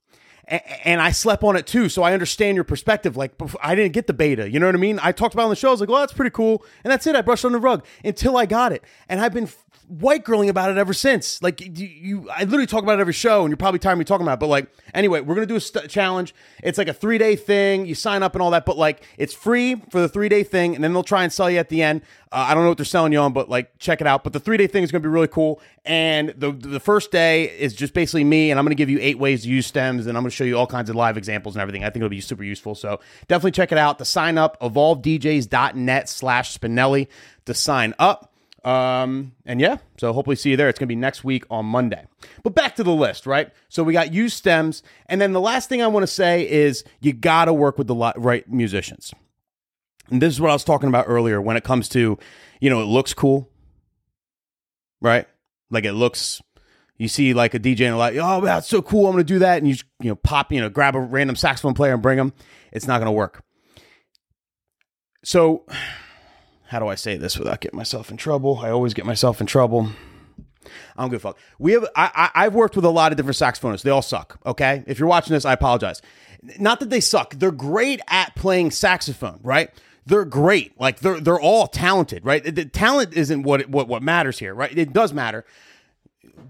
and 0.83 0.99
I 0.99 1.11
slept 1.11 1.43
on 1.43 1.55
it 1.55 1.67
too, 1.67 1.89
so 1.89 2.01
I 2.01 2.13
understand 2.13 2.55
your 2.55 2.63
perspective. 2.63 3.15
Like, 3.15 3.33
I 3.61 3.75
didn't 3.75 3.93
get 3.93 4.07
the 4.07 4.13
beta, 4.13 4.49
you 4.49 4.59
know 4.59 4.65
what 4.65 4.73
I 4.73 4.79
mean? 4.79 4.99
I 5.03 5.11
talked 5.11 5.35
about 5.35 5.43
on 5.43 5.49
the 5.51 5.55
show. 5.55 5.67
I 5.67 5.71
was 5.71 5.79
like, 5.79 5.89
"Well, 5.89 5.99
that's 5.99 6.13
pretty 6.13 6.31
cool," 6.31 6.65
and 6.83 6.91
that's 6.91 7.05
it. 7.05 7.15
I 7.15 7.21
brushed 7.21 7.45
on 7.45 7.51
the 7.51 7.59
rug 7.59 7.85
until 8.03 8.35
I 8.35 8.47
got 8.47 8.71
it, 8.71 8.83
and 9.07 9.21
I've 9.21 9.33
been 9.33 9.47
white 9.89 10.23
girling 10.23 10.49
about 10.49 10.69
it 10.69 10.77
ever 10.77 10.93
since. 10.93 11.41
Like 11.41 11.61
you, 11.61 11.87
you, 11.87 12.29
I 12.29 12.43
literally 12.43 12.67
talk 12.67 12.83
about 12.83 12.99
it 12.99 13.01
every 13.01 13.13
show, 13.13 13.41
and 13.41 13.49
you're 13.49 13.57
probably 13.57 13.79
tired 13.79 13.93
of 13.93 13.99
me 13.99 14.05
talking 14.05 14.25
about 14.25 14.35
it. 14.35 14.39
But 14.39 14.47
like, 14.47 14.67
anyway, 14.93 15.21
we're 15.21 15.33
gonna 15.35 15.47
do 15.47 15.55
a 15.55 15.61
st- 15.61 15.89
challenge. 15.89 16.33
It's 16.63 16.77
like 16.77 16.87
a 16.87 16.93
three 16.93 17.17
day 17.17 17.35
thing. 17.35 17.85
You 17.85 17.95
sign 17.95 18.23
up 18.23 18.35
and 18.35 18.41
all 18.41 18.51
that, 18.51 18.65
but 18.65 18.77
like, 18.77 19.03
it's 19.17 19.33
free 19.33 19.75
for 19.89 19.99
the 19.99 20.07
three 20.07 20.29
day 20.29 20.43
thing, 20.43 20.75
and 20.75 20.83
then 20.83 20.93
they'll 20.93 21.03
try 21.03 21.23
and 21.23 21.33
sell 21.33 21.49
you 21.49 21.57
at 21.57 21.69
the 21.69 21.81
end. 21.81 22.01
Uh, 22.31 22.45
I 22.49 22.53
don't 22.53 22.61
know 22.61 22.69
what 22.69 22.77
they're 22.77 22.85
selling 22.85 23.11
you 23.11 23.19
on, 23.19 23.33
but 23.33 23.49
like, 23.49 23.77
check 23.79 24.01
it 24.01 24.05
out. 24.07 24.23
But 24.23 24.33
the 24.33 24.39
three 24.39 24.57
day 24.57 24.67
thing 24.67 24.83
is 24.83 24.91
gonna 24.91 25.01
be 25.01 25.09
really 25.09 25.27
cool. 25.27 25.59
And 25.85 26.29
the 26.37 26.51
the 26.51 26.79
first 26.79 27.11
day 27.11 27.45
is 27.45 27.73
just 27.73 27.93
basically 27.93 28.23
me, 28.23 28.51
and 28.51 28.59
I'm 28.59 28.65
gonna 28.65 28.75
give 28.75 28.89
you 28.89 28.99
eight 29.01 29.17
ways 29.17 29.43
to 29.43 29.49
use 29.49 29.65
stems, 29.65 30.05
and 30.05 30.15
I'm 30.15 30.23
gonna 30.23 30.31
show 30.31 30.43
you 30.43 30.57
all 30.57 30.67
kinds 30.67 30.89
of 30.91 30.95
live 30.95 31.17
examples 31.17 31.55
and 31.55 31.61
everything. 31.61 31.83
I 31.83 31.87
think 31.87 31.97
it'll 31.97 32.09
be 32.09 32.21
super 32.21 32.43
useful. 32.43 32.75
So 32.75 32.99
definitely 33.27 33.51
check 33.51 33.71
it 33.71 33.77
out. 33.79 33.97
The 33.97 34.05
sign 34.05 34.37
up 34.37 34.59
evolvedjs.net 34.61 36.09
slash 36.09 36.57
Spinelli 36.57 37.07
to 37.45 37.53
sign 37.55 37.95
up. 37.97 38.28
Um, 38.63 39.33
and 39.45 39.61
yeah, 39.61 39.77
so 39.97 40.11
hopefully 40.11 40.35
see 40.35 40.51
you 40.51 40.57
there. 40.57 40.67
It's 40.69 40.77
going 40.77 40.87
to 40.87 40.93
be 40.93 40.95
next 40.95 41.23
week 41.23 41.45
on 41.49 41.65
Monday. 41.65 42.05
But 42.43 42.55
back 42.55 42.75
to 42.75 42.83
the 42.83 42.93
list, 42.93 43.25
right? 43.25 43.51
So 43.69 43.83
we 43.83 43.93
got 43.93 44.13
used 44.13 44.37
stems. 44.37 44.83
And 45.05 45.21
then 45.21 45.33
the 45.33 45.39
last 45.39 45.69
thing 45.69 45.81
I 45.81 45.87
want 45.87 46.03
to 46.03 46.07
say 46.07 46.49
is 46.49 46.83
you 46.99 47.13
got 47.13 47.45
to 47.45 47.53
work 47.53 47.77
with 47.77 47.87
the 47.87 47.95
right 47.95 48.49
musicians. 48.49 49.13
And 50.09 50.21
this 50.21 50.33
is 50.33 50.41
what 50.41 50.49
I 50.49 50.53
was 50.53 50.63
talking 50.63 50.89
about 50.89 51.05
earlier 51.07 51.41
when 51.41 51.55
it 51.55 51.63
comes 51.63 51.87
to, 51.89 52.17
you 52.59 52.69
know, 52.69 52.81
it 52.81 52.85
looks 52.85 53.13
cool, 53.13 53.49
right? 55.01 55.27
Like 55.69 55.85
it 55.85 55.93
looks, 55.93 56.41
you 56.97 57.07
see 57.07 57.33
like 57.33 57.53
a 57.53 57.59
DJ 57.59 57.81
and 57.81 57.97
like, 57.97 58.15
oh, 58.19 58.41
that's 58.41 58.67
so 58.67 58.81
cool. 58.81 59.05
I'm 59.05 59.13
going 59.13 59.25
to 59.25 59.33
do 59.33 59.39
that. 59.39 59.59
And 59.59 59.67
you, 59.67 59.75
you 60.01 60.09
know, 60.09 60.15
pop, 60.15 60.51
you 60.51 60.59
know, 60.59 60.69
grab 60.69 60.95
a 60.95 60.99
random 60.99 61.35
saxophone 61.35 61.75
player 61.75 61.93
and 61.93 62.01
bring 62.01 62.17
them. 62.17 62.33
It's 62.71 62.87
not 62.87 62.97
going 62.97 63.05
to 63.05 63.11
work. 63.11 63.43
So, 65.23 65.65
how 66.69 66.77
do 66.77 66.87
I 66.87 66.93
say 66.93 67.17
this 67.17 67.37
without 67.37 67.61
getting 67.61 67.77
myself 67.77 68.11
in 68.11 68.17
trouble? 68.17 68.59
I 68.59 68.69
always 68.69 68.93
get 68.93 69.03
myself 69.03 69.41
in 69.41 69.47
trouble. 69.47 69.89
I 70.95 71.01
don't 71.01 71.09
give 71.09 71.25
a 71.25 71.29
fuck. 71.29 71.37
We 71.57 71.71
have 71.71 71.87
I, 71.95 72.29
I 72.35 72.43
have 72.43 72.53
worked 72.53 72.75
with 72.75 72.85
a 72.85 72.89
lot 72.89 73.11
of 73.11 73.17
different 73.17 73.37
saxophonists. 73.37 73.81
They 73.81 73.89
all 73.89 74.03
suck. 74.03 74.39
Okay, 74.45 74.83
if 74.85 74.99
you're 74.99 75.07
watching 75.07 75.33
this, 75.33 75.45
I 75.45 75.53
apologize. 75.53 75.99
Not 76.59 76.79
that 76.79 76.91
they 76.91 76.99
suck. 76.99 77.33
They're 77.33 77.51
great 77.51 78.01
at 78.07 78.35
playing 78.35 78.69
saxophone, 78.69 79.39
right? 79.41 79.71
They're 80.05 80.25
great. 80.25 80.79
Like 80.79 80.99
they're 80.99 81.19
they're 81.19 81.39
all 81.39 81.65
talented, 81.65 82.23
right? 82.23 82.43
The 82.43 82.65
talent 82.65 83.15
isn't 83.15 83.41
what 83.41 83.67
what 83.67 83.87
what 83.87 84.03
matters 84.03 84.37
here, 84.37 84.53
right? 84.53 84.77
It 84.77 84.93
does 84.93 85.11
matter, 85.11 85.45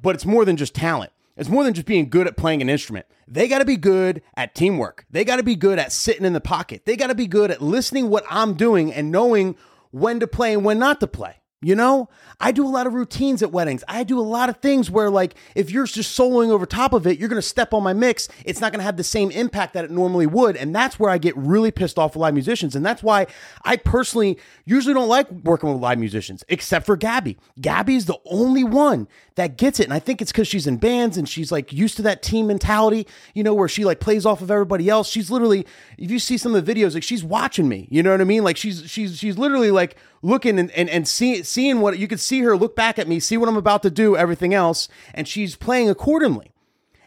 but 0.01 0.15
it's 0.15 0.25
more 0.25 0.43
than 0.43 0.57
just 0.57 0.75
talent. 0.75 1.13
It's 1.37 1.49
more 1.49 1.63
than 1.63 1.73
just 1.73 1.87
being 1.87 2.09
good 2.09 2.27
at 2.27 2.35
playing 2.35 2.61
an 2.61 2.69
instrument. 2.69 3.05
They 3.25 3.47
got 3.47 3.59
to 3.59 3.65
be 3.65 3.77
good 3.77 4.21
at 4.35 4.53
teamwork. 4.53 5.05
They 5.09 5.23
got 5.23 5.37
to 5.37 5.43
be 5.43 5.55
good 5.55 5.79
at 5.79 5.93
sitting 5.93 6.25
in 6.25 6.33
the 6.33 6.41
pocket. 6.41 6.85
They 6.85 6.97
got 6.97 7.07
to 7.07 7.15
be 7.15 7.27
good 7.27 7.51
at 7.51 7.61
listening 7.61 8.09
what 8.09 8.25
I'm 8.29 8.55
doing 8.55 8.91
and 8.91 9.09
knowing 9.11 9.55
when 9.91 10.19
to 10.19 10.27
play 10.27 10.53
and 10.53 10.63
when 10.63 10.79
not 10.79 10.99
to 10.99 11.07
play. 11.07 11.35
You 11.61 11.75
know, 11.75 12.07
I 12.39 12.53
do 12.53 12.65
a 12.65 12.69
lot 12.69 12.87
of 12.87 12.93
routines 12.93 13.43
at 13.43 13.51
weddings. 13.51 13.83
I 13.85 14.05
do 14.05 14.17
a 14.17 14.21
lot 14.21 14.47
of 14.47 14.57
things 14.57 14.89
where, 14.89 15.09
like, 15.09 15.35
if 15.55 15.69
you're 15.69 15.85
just 15.85 16.17
soloing 16.17 16.51
over 16.51 16.65
top 16.65 16.93
of 16.93 17.05
it, 17.05 17.19
you're 17.19 17.27
going 17.27 17.41
to 17.41 17.45
step 17.45 17.73
on 17.73 17.83
my 17.83 17.91
mix. 17.91 18.29
It's 18.45 18.61
not 18.61 18.71
going 18.71 18.79
to 18.79 18.85
have 18.85 18.95
the 18.95 19.03
same 19.03 19.29
impact 19.31 19.73
that 19.73 19.83
it 19.83 19.91
normally 19.91 20.25
would. 20.25 20.55
And 20.55 20.73
that's 20.73 20.97
where 20.97 21.09
I 21.09 21.17
get 21.17 21.35
really 21.35 21.69
pissed 21.69 21.99
off 21.99 22.15
with 22.15 22.21
live 22.21 22.33
musicians. 22.33 22.77
And 22.77 22.85
that's 22.85 23.03
why 23.03 23.27
I 23.65 23.75
personally 23.75 24.39
usually 24.63 24.93
don't 24.93 25.09
like 25.09 25.29
working 25.29 25.69
with 25.69 25.81
live 25.81 25.99
musicians, 25.99 26.45
except 26.47 26.85
for 26.85 26.95
Gabby. 26.95 27.37
Gabby's 27.59 28.05
the 28.05 28.19
only 28.25 28.63
one 28.63 29.09
that 29.35 29.57
gets 29.57 29.81
it. 29.81 29.83
And 29.83 29.93
I 29.93 29.99
think 29.99 30.21
it's 30.21 30.31
because 30.31 30.47
she's 30.47 30.65
in 30.65 30.77
bands 30.77 31.17
and 31.17 31.27
she's 31.27 31.51
like 31.51 31.73
used 31.73 31.97
to 31.97 32.01
that 32.03 32.23
team 32.23 32.47
mentality, 32.47 33.05
you 33.33 33.43
know, 33.43 33.53
where 33.53 33.67
she 33.67 33.83
like 33.83 33.99
plays 33.99 34.25
off 34.25 34.41
of 34.41 34.49
everybody 34.49 34.87
else. 34.87 35.09
She's 35.09 35.29
literally, 35.29 35.65
if 35.97 36.09
you 36.09 36.19
see 36.19 36.37
some 36.37 36.55
of 36.55 36.65
the 36.65 36.73
videos, 36.73 36.93
like 36.93 37.03
she's 37.03 37.23
watching 37.23 37.67
me, 37.67 37.89
you 37.91 38.01
know 38.01 38.11
what 38.11 38.21
I 38.21 38.25
mean? 38.25 38.45
Like 38.45 38.55
she's, 38.55 38.89
she's, 38.89 39.17
she's 39.17 39.37
literally 39.37 39.71
like, 39.71 39.97
looking 40.21 40.59
and, 40.59 40.71
and, 40.71 40.89
and 40.89 41.07
see, 41.07 41.43
seeing 41.43 41.81
what 41.81 41.97
you 41.97 42.07
could 42.07 42.19
see 42.19 42.41
her 42.41 42.57
look 42.57 42.75
back 42.75 42.99
at 42.99 43.07
me, 43.07 43.19
see 43.19 43.37
what 43.37 43.49
I'm 43.49 43.57
about 43.57 43.83
to 43.83 43.91
do, 43.91 44.15
everything 44.15 44.53
else, 44.53 44.87
and 45.13 45.27
she's 45.27 45.55
playing 45.55 45.89
accordingly. 45.89 46.51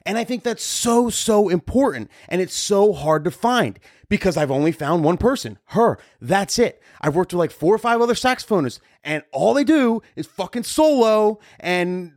And 0.04 0.18
I 0.18 0.24
think 0.24 0.42
that's 0.42 0.64
so, 0.64 1.10
so 1.10 1.48
important. 1.48 2.10
And 2.28 2.40
it's 2.40 2.54
so 2.54 2.92
hard 2.92 3.24
to 3.24 3.30
find 3.30 3.78
because 4.08 4.36
I've 4.36 4.50
only 4.50 4.72
found 4.72 5.04
one 5.04 5.16
person, 5.16 5.58
her. 5.66 5.98
That's 6.20 6.58
it. 6.58 6.82
I've 7.00 7.16
worked 7.16 7.32
with 7.32 7.38
like 7.38 7.50
four 7.50 7.74
or 7.74 7.78
five 7.78 8.00
other 8.00 8.14
saxophonists, 8.14 8.78
and 9.02 9.22
all 9.32 9.54
they 9.54 9.64
do 9.64 10.02
is 10.14 10.26
fucking 10.26 10.64
solo 10.64 11.40
and 11.58 12.12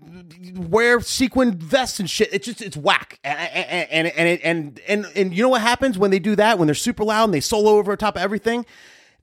wear 0.70 1.00
sequin 1.00 1.58
vests 1.58 2.00
and 2.00 2.10
shit. 2.10 2.30
It's 2.34 2.46
just 2.46 2.62
it's 2.62 2.78
whack. 2.78 3.20
And 3.24 3.88
and 3.90 4.08
and 4.08 4.42
and 4.42 4.82
and, 4.88 5.06
and 5.16 5.34
you 5.34 5.42
know 5.42 5.50
what 5.50 5.62
happens 5.62 5.98
when 5.98 6.12
they 6.12 6.20
do 6.20 6.36
that? 6.36 6.60
When 6.60 6.68
they're 6.68 6.76
super 6.76 7.04
loud 7.04 7.26
and 7.26 7.34
they 7.34 7.40
solo 7.40 7.78
over 7.78 7.96
top 7.96 8.16
of 8.16 8.22
everything? 8.22 8.66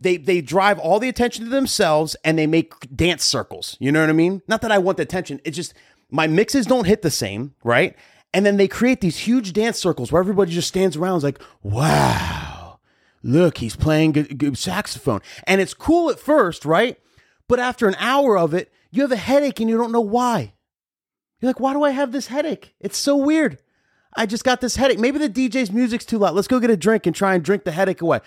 They 0.02 0.16
they 0.16 0.40
drive 0.40 0.78
all 0.78 0.98
the 0.98 1.08
attention 1.08 1.44
to 1.44 1.50
themselves 1.50 2.16
and 2.24 2.38
they 2.38 2.46
make 2.46 2.94
dance 2.94 3.24
circles. 3.24 3.76
You 3.80 3.92
know 3.92 4.00
what 4.00 4.10
I 4.10 4.14
mean? 4.14 4.42
Not 4.48 4.62
that 4.62 4.72
I 4.72 4.78
want 4.78 4.96
the 4.96 5.02
attention. 5.02 5.40
It's 5.44 5.56
just 5.56 5.74
my 6.10 6.26
mixes 6.26 6.66
don't 6.66 6.86
hit 6.86 7.02
the 7.02 7.10
same, 7.10 7.54
right? 7.64 7.96
And 8.34 8.46
then 8.46 8.56
they 8.56 8.68
create 8.68 9.00
these 9.00 9.18
huge 9.18 9.52
dance 9.52 9.78
circles 9.78 10.10
where 10.10 10.20
everybody 10.20 10.52
just 10.52 10.68
stands 10.68 10.96
around 10.96 11.18
is 11.18 11.24
like, 11.24 11.40
wow, 11.62 12.78
look, 13.22 13.58
he's 13.58 13.76
playing 13.76 14.54
saxophone. 14.54 15.20
And 15.46 15.60
it's 15.60 15.74
cool 15.74 16.10
at 16.10 16.18
first, 16.18 16.64
right? 16.64 16.98
But 17.46 17.60
after 17.60 17.88
an 17.88 17.96
hour 17.98 18.38
of 18.38 18.54
it, 18.54 18.72
you 18.90 19.02
have 19.02 19.12
a 19.12 19.16
headache 19.16 19.60
and 19.60 19.68
you 19.68 19.76
don't 19.76 19.92
know 19.92 20.00
why. 20.00 20.54
You're 21.40 21.50
like, 21.50 21.60
why 21.60 21.72
do 21.72 21.82
I 21.82 21.90
have 21.90 22.12
this 22.12 22.28
headache? 22.28 22.74
It's 22.80 22.96
so 22.96 23.16
weird. 23.16 23.58
I 24.14 24.26
just 24.26 24.44
got 24.44 24.60
this 24.60 24.76
headache. 24.76 24.98
Maybe 24.98 25.18
the 25.18 25.28
DJ's 25.28 25.72
music's 25.72 26.04
too 26.04 26.18
loud. 26.18 26.34
Let's 26.34 26.48
go 26.48 26.60
get 26.60 26.70
a 26.70 26.76
drink 26.76 27.06
and 27.06 27.16
try 27.16 27.34
and 27.34 27.42
drink 27.42 27.64
the 27.64 27.72
headache 27.72 28.00
away 28.02 28.20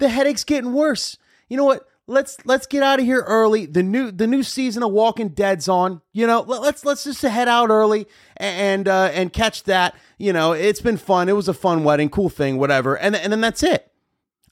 the 0.00 0.08
headache's 0.08 0.44
getting 0.44 0.72
worse. 0.72 1.16
You 1.48 1.56
know 1.56 1.64
what? 1.64 1.86
Let's 2.06 2.44
let's 2.44 2.66
get 2.66 2.82
out 2.82 2.98
of 2.98 3.04
here 3.04 3.20
early. 3.20 3.66
The 3.66 3.84
new 3.84 4.10
the 4.10 4.26
new 4.26 4.42
season 4.42 4.82
of 4.82 4.90
Walking 4.90 5.28
Dead's 5.28 5.68
on. 5.68 6.02
You 6.12 6.26
know, 6.26 6.40
let, 6.40 6.74
us 6.74 6.84
let's 6.84 7.04
just 7.04 7.22
head 7.22 7.46
out 7.46 7.70
early 7.70 8.08
and 8.36 8.88
uh, 8.88 9.10
and 9.14 9.32
catch 9.32 9.62
that. 9.64 9.94
You 10.18 10.32
know, 10.32 10.52
it's 10.52 10.80
been 10.80 10.96
fun. 10.96 11.28
It 11.28 11.36
was 11.36 11.46
a 11.46 11.54
fun 11.54 11.84
wedding, 11.84 12.08
cool 12.08 12.28
thing, 12.28 12.58
whatever. 12.58 12.98
And 12.98 13.14
and 13.14 13.32
then 13.32 13.40
that's 13.40 13.62
it. 13.62 13.92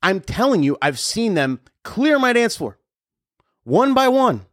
I'm 0.00 0.20
telling 0.20 0.62
you, 0.62 0.78
I've 0.80 1.00
seen 1.00 1.34
them 1.34 1.58
clear 1.82 2.20
my 2.20 2.32
dance 2.32 2.56
floor, 2.56 2.78
one 3.64 3.92
by 3.92 4.06
one. 4.06 4.46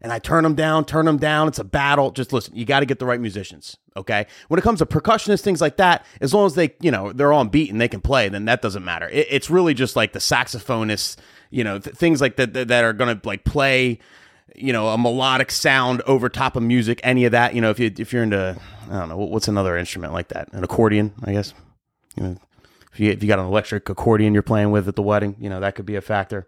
And 0.00 0.12
I 0.12 0.18
turn 0.18 0.44
them 0.44 0.54
down, 0.54 0.84
turn 0.84 1.06
them 1.06 1.16
down. 1.16 1.48
It's 1.48 1.58
a 1.58 1.64
battle. 1.64 2.10
Just 2.10 2.32
listen, 2.32 2.54
you 2.54 2.64
got 2.64 2.80
to 2.80 2.86
get 2.86 2.98
the 2.98 3.06
right 3.06 3.20
musicians. 3.20 3.76
Okay. 3.96 4.26
When 4.48 4.58
it 4.58 4.62
comes 4.62 4.80
to 4.80 4.86
percussionists, 4.86 5.40
things 5.40 5.60
like 5.60 5.78
that, 5.78 6.04
as 6.20 6.34
long 6.34 6.46
as 6.46 6.54
they, 6.54 6.74
you 6.80 6.90
know, 6.90 7.12
they're 7.12 7.32
on 7.32 7.48
beat 7.48 7.70
and 7.70 7.80
they 7.80 7.88
can 7.88 8.02
play, 8.02 8.28
then 8.28 8.44
that 8.44 8.60
doesn't 8.60 8.84
matter. 8.84 9.08
It, 9.08 9.26
it's 9.30 9.48
really 9.48 9.72
just 9.72 9.96
like 9.96 10.12
the 10.12 10.18
saxophonists, 10.18 11.16
you 11.50 11.64
know, 11.64 11.78
th- 11.78 11.96
things 11.96 12.20
like 12.20 12.36
that, 12.36 12.52
that 12.52 12.68
that 12.68 12.84
are 12.84 12.92
going 12.92 13.18
to 13.18 13.26
like 13.26 13.44
play, 13.44 13.98
you 14.54 14.72
know, 14.72 14.88
a 14.88 14.98
melodic 14.98 15.50
sound 15.50 16.02
over 16.02 16.28
top 16.28 16.56
of 16.56 16.62
music. 16.62 17.00
Any 17.02 17.24
of 17.24 17.32
that, 17.32 17.54
you 17.54 17.62
know, 17.62 17.70
if 17.70 17.80
you 17.80 17.90
if 17.98 18.12
you're 18.12 18.22
into, 18.22 18.58
I 18.90 18.98
don't 18.98 19.08
know, 19.08 19.16
what's 19.16 19.48
another 19.48 19.78
instrument 19.78 20.12
like 20.12 20.28
that? 20.28 20.52
An 20.52 20.62
accordion, 20.62 21.14
I 21.24 21.32
guess. 21.32 21.54
You 22.16 22.22
know, 22.22 22.36
if 22.92 23.00
you 23.00 23.10
if 23.12 23.22
you 23.22 23.28
got 23.28 23.38
an 23.38 23.46
electric 23.46 23.88
accordion 23.88 24.34
you're 24.34 24.42
playing 24.42 24.72
with 24.72 24.88
at 24.88 24.96
the 24.96 25.02
wedding, 25.02 25.36
you 25.40 25.48
know, 25.48 25.60
that 25.60 25.74
could 25.74 25.86
be 25.86 25.96
a 25.96 26.02
factor. 26.02 26.46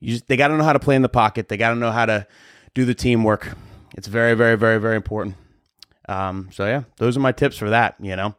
You 0.00 0.14
just, 0.14 0.26
they 0.28 0.36
got 0.36 0.48
to 0.48 0.56
know 0.56 0.64
how 0.64 0.72
to 0.72 0.80
play 0.80 0.96
in 0.96 1.02
the 1.02 1.08
pocket. 1.08 1.48
They 1.48 1.56
got 1.56 1.70
to 1.70 1.76
know 1.76 1.92
how 1.92 2.06
to 2.06 2.26
do 2.74 2.84
the 2.84 2.94
teamwork. 2.94 3.56
It's 3.96 4.08
very, 4.08 4.34
very, 4.34 4.56
very, 4.56 4.78
very 4.78 4.96
important. 4.96 5.36
Um, 6.08 6.48
so 6.52 6.66
yeah, 6.66 6.82
those 6.96 7.16
are 7.16 7.20
my 7.20 7.32
tips 7.32 7.56
for 7.56 7.70
that. 7.70 7.96
You 8.00 8.16
know, 8.16 8.34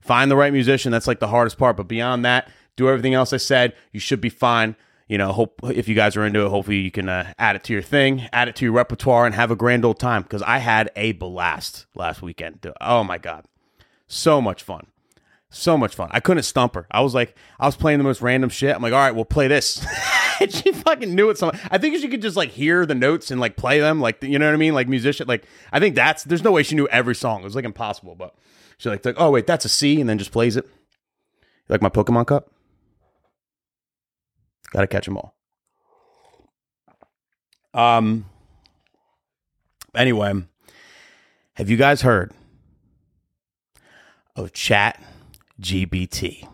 find 0.00 0.30
the 0.30 0.36
right 0.36 0.52
musician. 0.52 0.92
That's 0.92 1.06
like 1.06 1.20
the 1.20 1.28
hardest 1.28 1.58
part. 1.58 1.76
But 1.76 1.88
beyond 1.88 2.24
that, 2.24 2.50
do 2.76 2.88
everything 2.88 3.14
else 3.14 3.32
I 3.32 3.38
said. 3.38 3.74
You 3.92 4.00
should 4.00 4.20
be 4.20 4.28
fine. 4.28 4.76
You 5.08 5.16
know, 5.16 5.32
hope 5.32 5.60
if 5.64 5.88
you 5.88 5.94
guys 5.94 6.16
are 6.16 6.24
into 6.24 6.44
it, 6.44 6.50
hopefully 6.50 6.78
you 6.78 6.90
can 6.90 7.08
uh, 7.08 7.32
add 7.38 7.56
it 7.56 7.64
to 7.64 7.72
your 7.72 7.80
thing, 7.82 8.28
add 8.32 8.48
it 8.48 8.56
to 8.56 8.66
your 8.66 8.74
repertoire, 8.74 9.24
and 9.24 9.34
have 9.34 9.50
a 9.50 9.56
grand 9.56 9.84
old 9.84 9.98
time. 9.98 10.22
Because 10.22 10.42
I 10.42 10.58
had 10.58 10.90
a 10.96 11.12
blast 11.12 11.86
last 11.94 12.20
weekend. 12.20 12.66
Oh 12.80 13.02
my 13.04 13.18
god, 13.18 13.46
so 14.06 14.40
much 14.40 14.62
fun. 14.62 14.86
So 15.50 15.78
much 15.78 15.94
fun. 15.94 16.10
I 16.12 16.20
couldn't 16.20 16.42
stump 16.42 16.74
her. 16.74 16.86
I 16.90 17.00
was 17.00 17.14
like, 17.14 17.34
I 17.58 17.64
was 17.64 17.74
playing 17.74 17.96
the 17.98 18.04
most 18.04 18.20
random 18.20 18.50
shit. 18.50 18.76
I'm 18.76 18.82
like, 18.82 18.92
all 18.92 18.98
right, 18.98 19.14
we'll 19.14 19.24
play 19.24 19.48
this. 19.48 19.82
and 20.40 20.52
she 20.54 20.72
fucking 20.72 21.14
knew 21.14 21.30
it. 21.30 21.38
So 21.38 21.50
I 21.70 21.78
think 21.78 21.96
she 21.96 22.08
could 22.08 22.22
just 22.22 22.36
like 22.36 22.50
hear 22.50 22.86
the 22.86 22.94
notes 22.94 23.30
and 23.30 23.40
like 23.40 23.56
play 23.56 23.80
them, 23.80 24.00
like 24.00 24.22
you 24.22 24.38
know 24.38 24.46
what 24.46 24.54
I 24.54 24.58
mean, 24.58 24.74
like 24.74 24.88
musician. 24.88 25.26
Like 25.26 25.44
I 25.72 25.80
think 25.80 25.94
that's 25.94 26.24
there's 26.24 26.44
no 26.44 26.52
way 26.52 26.62
she 26.62 26.74
knew 26.74 26.88
every 26.88 27.14
song. 27.14 27.40
It 27.40 27.44
was 27.44 27.54
like 27.56 27.64
impossible. 27.64 28.14
But 28.14 28.34
she 28.78 28.88
like, 28.88 29.04
like 29.04 29.16
oh 29.18 29.30
wait, 29.30 29.46
that's 29.46 29.64
a 29.64 29.68
C, 29.68 30.00
and 30.00 30.08
then 30.08 30.18
just 30.18 30.32
plays 30.32 30.56
it. 30.56 30.64
You 30.64 31.68
like 31.68 31.82
my 31.82 31.88
Pokemon 31.88 32.26
cup? 32.26 32.50
Got 34.70 34.82
to 34.82 34.86
catch 34.86 35.06
them 35.06 35.16
all. 35.16 35.34
Um. 37.74 38.26
Anyway, 39.94 40.44
have 41.54 41.70
you 41.70 41.76
guys 41.76 42.02
heard 42.02 42.32
of 44.36 44.52
Chat 44.52 45.02
GPT? 45.60 46.46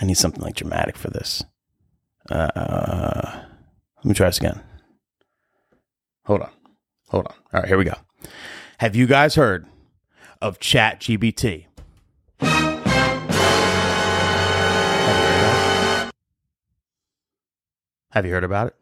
I 0.00 0.04
need 0.04 0.16
something 0.16 0.42
like 0.42 0.54
dramatic 0.54 0.96
for 0.96 1.10
this. 1.10 1.44
Uh, 2.30 3.44
let 3.96 4.04
me 4.04 4.14
try 4.14 4.28
this 4.28 4.38
again. 4.38 4.60
Hold 6.26 6.42
on. 6.42 6.50
Hold 7.08 7.26
on. 7.26 7.34
All 7.52 7.60
right, 7.60 7.68
here 7.68 7.78
we 7.78 7.84
go. 7.84 7.94
Have 8.78 8.94
you 8.94 9.06
guys 9.06 9.34
heard 9.34 9.66
of 10.40 10.58
Chat 10.60 11.00
GPT? 11.00 11.66
Have 18.12 18.24
you 18.24 18.32
heard 18.32 18.44
about 18.44 18.68
it? 18.68 18.74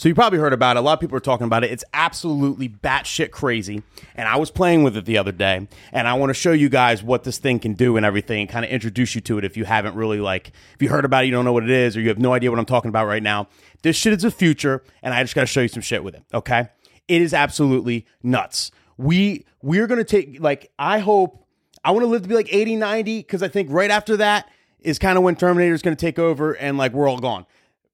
So 0.00 0.08
you 0.08 0.14
probably 0.14 0.38
heard 0.38 0.54
about 0.54 0.78
it. 0.78 0.78
A 0.78 0.82
lot 0.82 0.94
of 0.94 1.00
people 1.00 1.14
are 1.18 1.20
talking 1.20 1.46
about 1.46 1.62
it. 1.62 1.70
It's 1.70 1.84
absolutely 1.92 2.70
batshit 2.70 3.32
crazy. 3.32 3.82
And 4.14 4.26
I 4.26 4.36
was 4.36 4.50
playing 4.50 4.82
with 4.82 4.96
it 4.96 5.04
the 5.04 5.18
other 5.18 5.30
day, 5.30 5.68
and 5.92 6.08
I 6.08 6.14
want 6.14 6.30
to 6.30 6.34
show 6.34 6.52
you 6.52 6.70
guys 6.70 7.02
what 7.02 7.24
this 7.24 7.36
thing 7.36 7.58
can 7.58 7.74
do 7.74 7.98
and 7.98 8.06
everything, 8.06 8.40
and 8.40 8.48
kind 8.48 8.64
of 8.64 8.70
introduce 8.70 9.14
you 9.14 9.20
to 9.20 9.36
it 9.36 9.44
if 9.44 9.58
you 9.58 9.66
haven't 9.66 9.94
really 9.94 10.18
like 10.18 10.52
if 10.74 10.80
you 10.80 10.88
heard 10.88 11.04
about 11.04 11.24
it, 11.24 11.26
you 11.26 11.32
don't 11.32 11.44
know 11.44 11.52
what 11.52 11.64
it 11.64 11.70
is, 11.70 11.98
or 11.98 12.00
you 12.00 12.08
have 12.08 12.18
no 12.18 12.32
idea 12.32 12.48
what 12.50 12.58
I'm 12.58 12.64
talking 12.64 12.88
about 12.88 13.08
right 13.08 13.22
now. 13.22 13.48
This 13.82 13.94
shit 13.94 14.14
is 14.14 14.22
the 14.22 14.30
future, 14.30 14.82
and 15.02 15.12
I 15.12 15.22
just 15.22 15.34
got 15.34 15.42
to 15.42 15.46
show 15.46 15.60
you 15.60 15.68
some 15.68 15.82
shit 15.82 16.02
with 16.02 16.14
it. 16.14 16.22
Okay, 16.32 16.70
it 17.06 17.20
is 17.20 17.34
absolutely 17.34 18.06
nuts. 18.22 18.70
We 18.96 19.44
we're 19.60 19.86
gonna 19.86 20.02
take 20.02 20.40
like 20.40 20.72
I 20.78 21.00
hope 21.00 21.46
I 21.84 21.90
want 21.90 22.04
to 22.04 22.08
live 22.08 22.22
to 22.22 22.28
be 22.28 22.36
like 22.36 22.48
80, 22.50 22.76
90, 22.76 23.18
because 23.18 23.42
I 23.42 23.48
think 23.48 23.68
right 23.70 23.90
after 23.90 24.16
that 24.16 24.48
is 24.80 24.98
kind 24.98 25.18
of 25.18 25.24
when 25.24 25.36
Terminator 25.36 25.74
is 25.74 25.82
going 25.82 25.94
to 25.94 26.00
take 26.00 26.18
over 26.18 26.52
and 26.52 26.78
like 26.78 26.92
we're 26.92 27.06
all 27.06 27.18
gone. 27.18 27.44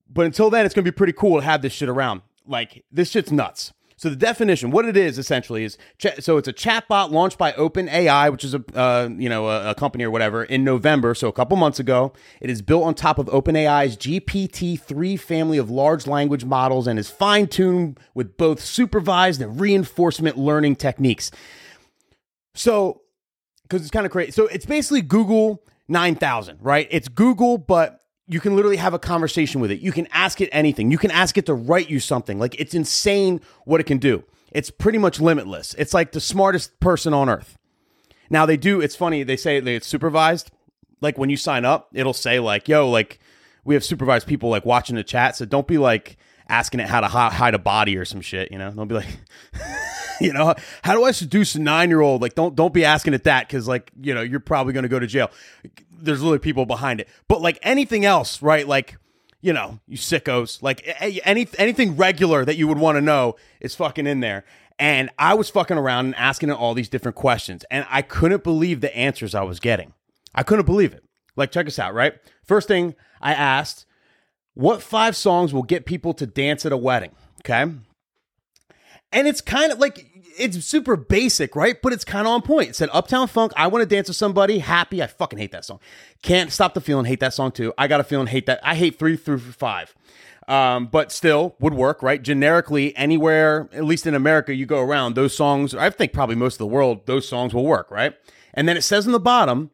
But 0.08 0.26
until 0.26 0.50
then, 0.50 0.64
it's 0.64 0.74
going 0.74 0.84
to 0.84 0.90
be 0.90 0.94
pretty 0.94 1.12
cool 1.12 1.40
to 1.40 1.44
have 1.44 1.62
this 1.62 1.72
shit 1.72 1.88
around. 1.88 2.22
Like, 2.46 2.84
this 2.90 3.10
shit's 3.10 3.32
nuts. 3.32 3.72
So 3.98 4.10
the 4.10 4.16
definition, 4.16 4.70
what 4.70 4.84
it 4.84 4.96
is 4.96 5.18
essentially 5.18 5.64
is, 5.64 5.78
so 6.20 6.36
it's 6.36 6.46
a 6.46 6.52
chatbot 6.52 7.10
launched 7.10 7.38
by 7.38 7.52
OpenAI, 7.52 8.30
which 8.30 8.44
is 8.44 8.54
a 8.54 8.62
uh, 8.74 9.08
you 9.10 9.30
know 9.30 9.48
a, 9.48 9.70
a, 9.70 9.74
company 9.74 10.04
or 10.04 10.10
whatever, 10.10 10.44
in 10.44 10.64
November, 10.64 11.14
so 11.14 11.28
a 11.28 11.32
couple 11.32 11.56
months 11.56 11.80
ago. 11.80 12.12
It 12.42 12.50
is 12.50 12.60
built 12.60 12.84
on 12.84 12.94
top 12.94 13.18
of 13.18 13.26
OpenAI's 13.26 13.96
GPT-3 13.96 15.18
family 15.18 15.56
of 15.56 15.70
large 15.70 16.06
language 16.06 16.44
models 16.44 16.86
and 16.86 16.98
is 16.98 17.08
fine-tuned 17.08 17.98
with 18.12 18.36
both 18.36 18.60
supervised 18.60 19.40
and 19.40 19.58
reinforcement 19.58 20.36
learning 20.36 20.76
techniques. 20.76 21.30
So, 22.54 23.00
because 23.62 23.80
it's 23.80 23.90
kind 23.90 24.04
of 24.04 24.12
crazy. 24.12 24.30
So 24.30 24.46
it's 24.46 24.66
basically 24.66 25.02
Google 25.02 25.64
9000, 25.88 26.58
right? 26.60 26.86
It's 26.90 27.08
Google, 27.08 27.56
but 27.56 28.02
you 28.28 28.40
can 28.40 28.56
literally 28.56 28.76
have 28.76 28.94
a 28.94 28.98
conversation 28.98 29.60
with 29.60 29.70
it. 29.70 29.80
You 29.80 29.92
can 29.92 30.08
ask 30.12 30.40
it 30.40 30.48
anything. 30.50 30.90
You 30.90 30.98
can 30.98 31.10
ask 31.10 31.38
it 31.38 31.46
to 31.46 31.54
write 31.54 31.88
you 31.88 32.00
something. 32.00 32.38
Like 32.38 32.58
it's 32.60 32.74
insane 32.74 33.40
what 33.64 33.80
it 33.80 33.84
can 33.84 33.98
do. 33.98 34.24
It's 34.50 34.70
pretty 34.70 34.98
much 34.98 35.20
limitless. 35.20 35.74
It's 35.74 35.94
like 35.94 36.12
the 36.12 36.20
smartest 36.20 36.78
person 36.80 37.14
on 37.14 37.28
earth. 37.28 37.56
Now 38.30 38.46
they 38.46 38.56
do. 38.56 38.80
It's 38.80 38.96
funny. 38.96 39.22
They 39.22 39.36
say 39.36 39.58
it's 39.58 39.86
supervised. 39.86 40.50
Like 41.00 41.18
when 41.18 41.30
you 41.30 41.36
sign 41.36 41.64
up, 41.64 41.88
it'll 41.92 42.14
say 42.14 42.40
like, 42.40 42.68
"Yo, 42.68 42.88
like 42.88 43.20
we 43.64 43.74
have 43.74 43.84
supervised 43.84 44.26
people 44.26 44.48
like 44.48 44.64
watching 44.64 44.96
the 44.96 45.04
chat." 45.04 45.36
So 45.36 45.44
don't 45.44 45.66
be 45.66 45.78
like 45.78 46.16
asking 46.48 46.80
it 46.80 46.88
how 46.88 47.00
to 47.00 47.08
hide 47.08 47.54
a 47.54 47.58
body 47.58 47.96
or 47.96 48.04
some 48.04 48.20
shit. 48.20 48.50
You 48.50 48.58
know, 48.58 48.70
don't 48.70 48.88
be 48.88 48.94
like, 48.94 49.18
you 50.20 50.32
know, 50.32 50.54
how 50.82 50.94
do 50.94 51.04
I 51.04 51.10
seduce 51.10 51.54
a 51.54 51.60
nine 51.60 51.90
year 51.90 52.00
old? 52.00 52.22
Like, 52.22 52.34
don't 52.34 52.54
don't 52.54 52.72
be 52.72 52.84
asking 52.84 53.14
it 53.14 53.24
that 53.24 53.46
because 53.46 53.68
like 53.68 53.90
you 54.00 54.14
know 54.14 54.22
you're 54.22 54.40
probably 54.40 54.72
going 54.72 54.84
to 54.84 54.88
go 54.88 54.98
to 54.98 55.06
jail 55.06 55.30
there's 55.98 56.22
literally 56.22 56.38
people 56.38 56.66
behind 56.66 57.00
it. 57.00 57.08
But 57.28 57.40
like 57.40 57.58
anything 57.62 58.04
else, 58.04 58.42
right? 58.42 58.66
Like, 58.66 58.98
you 59.40 59.52
know, 59.52 59.80
you 59.86 59.96
sickos, 59.96 60.62
like 60.62 60.82
any 61.00 61.48
anything 61.58 61.96
regular 61.96 62.44
that 62.44 62.56
you 62.56 62.68
would 62.68 62.78
want 62.78 62.96
to 62.96 63.00
know 63.00 63.36
is 63.60 63.74
fucking 63.74 64.06
in 64.06 64.20
there. 64.20 64.44
And 64.78 65.10
I 65.18 65.34
was 65.34 65.48
fucking 65.48 65.78
around 65.78 66.06
and 66.06 66.14
asking 66.16 66.50
it 66.50 66.54
all 66.54 66.74
these 66.74 66.90
different 66.90 67.16
questions, 67.16 67.64
and 67.70 67.86
I 67.88 68.02
couldn't 68.02 68.44
believe 68.44 68.82
the 68.82 68.94
answers 68.94 69.34
I 69.34 69.42
was 69.42 69.58
getting. 69.58 69.94
I 70.34 70.42
couldn't 70.42 70.66
believe 70.66 70.92
it. 70.92 71.02
Like, 71.34 71.50
check 71.50 71.66
us 71.66 71.78
out, 71.78 71.94
right? 71.94 72.14
First 72.44 72.68
thing 72.68 72.94
I 73.22 73.32
asked, 73.32 73.86
what 74.52 74.82
five 74.82 75.16
songs 75.16 75.54
will 75.54 75.62
get 75.62 75.86
people 75.86 76.12
to 76.14 76.26
dance 76.26 76.66
at 76.66 76.72
a 76.72 76.76
wedding? 76.76 77.12
Okay. 77.40 77.72
And 79.12 79.28
it's 79.28 79.40
kind 79.40 79.72
of 79.72 79.78
like 79.78 80.15
it's 80.38 80.64
super 80.64 80.96
basic, 80.96 81.56
right? 81.56 81.80
But 81.80 81.92
it's 81.92 82.04
kind 82.04 82.26
of 82.26 82.32
on 82.32 82.42
point. 82.42 82.70
It 82.70 82.76
said 82.76 82.88
Uptown 82.92 83.28
Funk, 83.28 83.52
I 83.56 83.66
want 83.66 83.82
to 83.82 83.86
dance 83.86 84.08
with 84.08 84.16
somebody, 84.16 84.58
happy. 84.58 85.02
I 85.02 85.06
fucking 85.06 85.38
hate 85.38 85.52
that 85.52 85.64
song. 85.64 85.80
Can't 86.22 86.52
stop 86.52 86.74
the 86.74 86.80
feeling, 86.80 87.04
hate 87.04 87.20
that 87.20 87.34
song 87.34 87.52
too. 87.52 87.72
I 87.76 87.88
got 87.88 88.00
a 88.00 88.04
feeling, 88.04 88.26
hate 88.26 88.46
that. 88.46 88.60
I 88.62 88.74
hate 88.74 88.98
three 88.98 89.16
through 89.16 89.38
five. 89.38 89.94
Um, 90.48 90.86
but 90.86 91.10
still 91.10 91.56
would 91.58 91.74
work, 91.74 92.02
right? 92.02 92.22
Generically, 92.22 92.96
anywhere, 92.96 93.68
at 93.72 93.84
least 93.84 94.06
in 94.06 94.14
America, 94.14 94.54
you 94.54 94.64
go 94.64 94.80
around, 94.80 95.14
those 95.14 95.36
songs, 95.36 95.74
I 95.74 95.90
think 95.90 96.12
probably 96.12 96.36
most 96.36 96.54
of 96.54 96.58
the 96.58 96.66
world, 96.66 97.06
those 97.06 97.28
songs 97.28 97.52
will 97.52 97.64
work, 97.64 97.90
right? 97.90 98.14
And 98.54 98.68
then 98.68 98.76
it 98.76 98.82
says 98.82 99.06
in 99.06 99.12
the 99.12 99.18
bottom, 99.18 99.70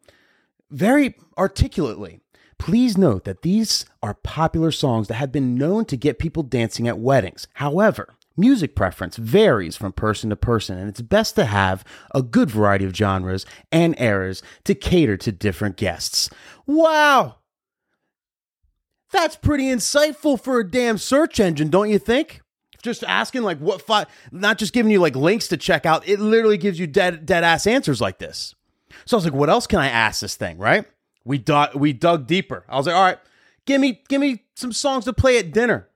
very 0.71 1.14
articulately, 1.37 2.23
Please 2.62 2.97
note 2.97 3.25
that 3.25 3.42
these 3.42 3.87
are 4.04 4.14
popular 4.14 4.71
songs 4.71 5.09
that 5.09 5.14
have 5.14 5.33
been 5.33 5.57
known 5.57 5.85
to 5.87 5.97
get 5.97 6.21
people 6.21 6.45
dancing 6.45 6.87
at 6.87 6.97
weddings. 6.97 7.49
However, 7.54 8.14
Music 8.36 8.74
preference 8.74 9.16
varies 9.16 9.76
from 9.76 9.92
person 9.92 10.30
to 10.30 10.36
person, 10.36 10.78
and 10.78 10.88
it's 10.88 11.02
best 11.02 11.34
to 11.36 11.44
have 11.44 11.84
a 12.14 12.22
good 12.22 12.50
variety 12.50 12.84
of 12.84 12.96
genres 12.96 13.44
and 13.70 13.98
eras 14.00 14.42
to 14.64 14.74
cater 14.74 15.16
to 15.18 15.30
different 15.30 15.76
guests. 15.76 16.30
Wow! 16.66 17.36
That's 19.12 19.36
pretty 19.36 19.64
insightful 19.64 20.40
for 20.40 20.58
a 20.58 20.68
damn 20.68 20.96
search 20.96 21.38
engine, 21.38 21.68
don't 21.68 21.90
you 21.90 21.98
think? 21.98 22.40
Just 22.82 23.04
asking 23.04 23.42
like 23.42 23.58
what 23.58 23.82
five, 23.82 24.06
not 24.32 24.58
just 24.58 24.72
giving 24.72 24.90
you 24.90 25.00
like 25.00 25.14
links 25.14 25.48
to 25.48 25.56
check 25.56 25.86
out. 25.86 26.08
It 26.08 26.18
literally 26.18 26.58
gives 26.58 26.80
you 26.80 26.86
dead 26.86 27.26
dead 27.26 27.44
ass 27.44 27.66
answers 27.66 28.00
like 28.00 28.18
this. 28.18 28.54
So 29.04 29.16
I 29.16 29.18
was 29.18 29.24
like, 29.24 29.34
what 29.34 29.50
else 29.50 29.66
can 29.66 29.78
I 29.78 29.88
ask 29.88 30.20
this 30.20 30.34
thing? 30.34 30.58
Right? 30.58 30.86
We 31.24 31.38
dug 31.38 31.74
we 31.76 31.92
dug 31.92 32.26
deeper. 32.26 32.64
I 32.68 32.76
was 32.76 32.86
like, 32.86 32.96
all 32.96 33.04
right, 33.04 33.18
give 33.66 33.80
me 33.80 34.02
give 34.08 34.20
me 34.20 34.44
some 34.56 34.72
songs 34.72 35.04
to 35.04 35.12
play 35.12 35.38
at 35.38 35.52
dinner. 35.52 35.88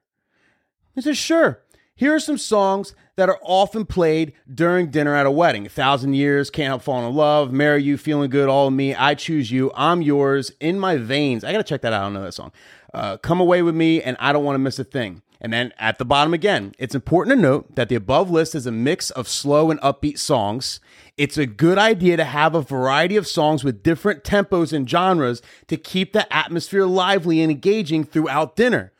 He 0.94 1.02
said, 1.02 1.16
sure. 1.16 1.62
Here 1.98 2.14
are 2.14 2.20
some 2.20 2.36
songs 2.36 2.94
that 3.16 3.30
are 3.30 3.40
often 3.42 3.86
played 3.86 4.34
during 4.52 4.90
dinner 4.90 5.14
at 5.14 5.24
a 5.24 5.30
wedding. 5.30 5.64
A 5.64 5.70
thousand 5.70 6.12
years, 6.12 6.50
can't 6.50 6.66
help 6.66 6.82
falling 6.82 7.08
in 7.08 7.14
love, 7.14 7.52
marry 7.52 7.82
you, 7.82 7.96
feeling 7.96 8.28
good, 8.28 8.50
all 8.50 8.66
of 8.66 8.74
me, 8.74 8.94
I 8.94 9.14
choose 9.14 9.50
you, 9.50 9.72
I'm 9.74 10.02
yours, 10.02 10.52
in 10.60 10.78
my 10.78 10.98
veins. 10.98 11.42
I 11.42 11.52
gotta 11.52 11.64
check 11.64 11.80
that 11.80 11.94
out. 11.94 12.02
I 12.02 12.04
don't 12.04 12.12
know 12.12 12.22
that 12.22 12.34
song. 12.34 12.52
Uh, 12.92 13.16
come 13.16 13.40
away 13.40 13.62
with 13.62 13.74
me, 13.74 14.02
and 14.02 14.14
I 14.20 14.34
don't 14.34 14.44
want 14.44 14.56
to 14.56 14.60
miss 14.60 14.78
a 14.78 14.84
thing. 14.84 15.22
And 15.40 15.54
then 15.54 15.72
at 15.78 15.96
the 15.96 16.04
bottom 16.04 16.34
again, 16.34 16.74
it's 16.78 16.94
important 16.94 17.34
to 17.34 17.42
note 17.42 17.76
that 17.76 17.88
the 17.88 17.94
above 17.94 18.30
list 18.30 18.54
is 18.54 18.66
a 18.66 18.72
mix 18.72 19.10
of 19.10 19.26
slow 19.26 19.70
and 19.70 19.80
upbeat 19.80 20.18
songs. 20.18 20.80
It's 21.16 21.38
a 21.38 21.46
good 21.46 21.78
idea 21.78 22.18
to 22.18 22.24
have 22.24 22.54
a 22.54 22.60
variety 22.60 23.16
of 23.16 23.26
songs 23.26 23.64
with 23.64 23.82
different 23.82 24.22
tempos 24.22 24.74
and 24.74 24.88
genres 24.88 25.40
to 25.68 25.78
keep 25.78 26.12
the 26.12 26.30
atmosphere 26.34 26.84
lively 26.84 27.40
and 27.40 27.50
engaging 27.50 28.04
throughout 28.04 28.54
dinner. 28.54 28.92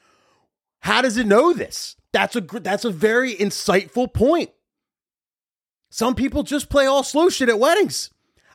How 0.81 1.03
does 1.03 1.19
it 1.19 1.27
know 1.27 1.53
this? 1.53 1.97
That's 2.17 2.35
a 2.35 2.41
that's 2.41 2.87
a 2.87 2.91
very 2.91 3.35
insightful 3.35 4.11
point. 4.11 4.49
Some 5.91 6.15
people 6.15 6.45
just 6.45 6.71
play 6.71 6.87
all 6.87 7.03
slow 7.03 7.29
shit 7.29 7.51
at 7.51 7.59
weddings. 7.59 8.09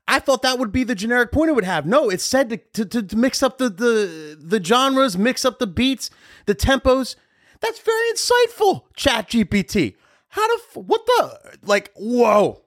I 0.07 0.17
thought 0.17 0.41
that 0.41 0.57
would 0.57 0.71
be 0.71 0.83
the 0.83 0.95
generic 0.95 1.31
point 1.31 1.51
it 1.51 1.53
would 1.53 1.63
have. 1.63 1.85
No, 1.85 2.09
it's 2.09 2.23
said 2.23 2.49
to, 2.49 2.85
to, 2.85 3.03
to 3.03 3.15
mix 3.15 3.43
up 3.43 3.59
the, 3.59 3.69
the 3.69 4.35
the 4.39 4.63
genres, 4.63 5.15
mix 5.15 5.45
up 5.45 5.59
the 5.59 5.67
beats, 5.67 6.09
the 6.47 6.55
tempos. 6.55 7.15
That's 7.59 7.77
very 7.77 8.11
insightful, 8.11 8.85
Chat 8.95 9.29
GPT. 9.29 9.93
How 10.29 10.47
to 10.47 10.79
what 10.79 11.05
the 11.05 11.57
like? 11.61 11.91
Whoa! 11.95 12.63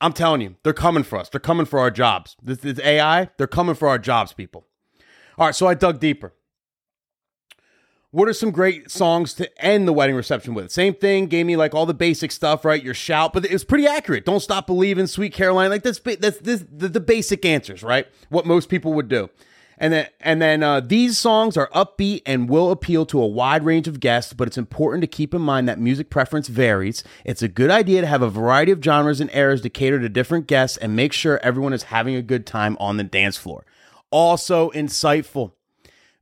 I'm 0.00 0.12
telling 0.12 0.40
you, 0.40 0.54
they're 0.62 0.72
coming 0.72 1.02
for 1.02 1.18
us. 1.18 1.28
They're 1.28 1.40
coming 1.40 1.66
for 1.66 1.80
our 1.80 1.90
jobs. 1.90 2.36
This, 2.40 2.58
this 2.58 2.78
AI, 2.78 3.28
they're 3.38 3.48
coming 3.48 3.74
for 3.74 3.88
our 3.88 3.98
jobs, 3.98 4.32
people. 4.32 4.68
All 5.36 5.46
right, 5.46 5.54
so 5.54 5.66
I 5.66 5.74
dug 5.74 5.98
deeper. 5.98 6.32
What 8.12 8.26
are 8.26 8.32
some 8.32 8.50
great 8.50 8.90
songs 8.90 9.34
to 9.34 9.64
end 9.64 9.86
the 9.86 9.92
wedding 9.92 10.16
reception 10.16 10.52
with? 10.52 10.72
Same 10.72 10.94
thing, 10.94 11.26
gave 11.26 11.46
me 11.46 11.56
like 11.56 11.74
all 11.74 11.86
the 11.86 11.94
basic 11.94 12.32
stuff, 12.32 12.64
right? 12.64 12.82
Your 12.82 12.94
shout, 12.94 13.32
but 13.32 13.44
it 13.44 13.52
was 13.52 13.62
pretty 13.62 13.86
accurate. 13.86 14.24
Don't 14.24 14.40
stop 14.40 14.66
believing, 14.66 15.06
Sweet 15.06 15.32
Caroline. 15.32 15.70
Like 15.70 15.84
that's 15.84 16.00
that's 16.00 16.38
this 16.38 16.64
the, 16.72 16.88
the 16.88 16.98
basic 16.98 17.44
answers, 17.44 17.84
right? 17.84 18.08
What 18.28 18.46
most 18.46 18.68
people 18.68 18.94
would 18.94 19.08
do. 19.08 19.30
And 19.78 19.92
then 19.92 20.08
and 20.20 20.42
then 20.42 20.64
uh, 20.64 20.80
these 20.80 21.18
songs 21.18 21.56
are 21.56 21.68
upbeat 21.68 22.22
and 22.26 22.48
will 22.48 22.72
appeal 22.72 23.06
to 23.06 23.22
a 23.22 23.26
wide 23.28 23.64
range 23.64 23.86
of 23.86 24.00
guests, 24.00 24.32
but 24.32 24.48
it's 24.48 24.58
important 24.58 25.02
to 25.02 25.06
keep 25.06 25.32
in 25.32 25.40
mind 25.40 25.68
that 25.68 25.78
music 25.78 26.10
preference 26.10 26.48
varies. 26.48 27.04
It's 27.24 27.42
a 27.42 27.48
good 27.48 27.70
idea 27.70 28.00
to 28.00 28.08
have 28.08 28.22
a 28.22 28.28
variety 28.28 28.72
of 28.72 28.82
genres 28.82 29.20
and 29.20 29.30
eras 29.32 29.60
to 29.60 29.70
cater 29.70 30.00
to 30.00 30.08
different 30.08 30.48
guests 30.48 30.76
and 30.76 30.96
make 30.96 31.12
sure 31.12 31.38
everyone 31.44 31.72
is 31.72 31.84
having 31.84 32.16
a 32.16 32.22
good 32.22 32.44
time 32.44 32.76
on 32.80 32.96
the 32.96 33.04
dance 33.04 33.36
floor. 33.36 33.64
Also 34.10 34.70
insightful. 34.72 35.52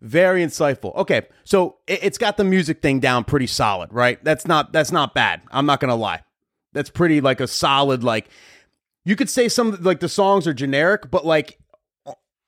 Very 0.00 0.44
insightful. 0.44 0.94
Okay, 0.96 1.22
so 1.44 1.78
it, 1.86 2.02
has 2.02 2.18
got 2.18 2.36
the 2.36 2.44
music 2.44 2.80
thing 2.80 3.00
down 3.00 3.24
pretty 3.24 3.48
solid, 3.48 3.92
right? 3.92 4.22
That's 4.22 4.46
not 4.46 4.72
that's 4.72 4.92
not 4.92 5.12
bad. 5.12 5.42
I'm 5.50 5.66
not 5.66 5.80
gonna 5.80 5.96
lie. 5.96 6.22
That's 6.72 6.90
pretty 6.90 7.20
like 7.20 7.40
a 7.40 7.48
solid 7.48 8.04
like. 8.04 8.28
You 9.04 9.16
could 9.16 9.30
say 9.30 9.48
some 9.48 9.76
like 9.80 10.00
the 10.00 10.08
songs 10.08 10.46
are 10.46 10.54
generic, 10.54 11.10
but 11.10 11.26
like 11.26 11.58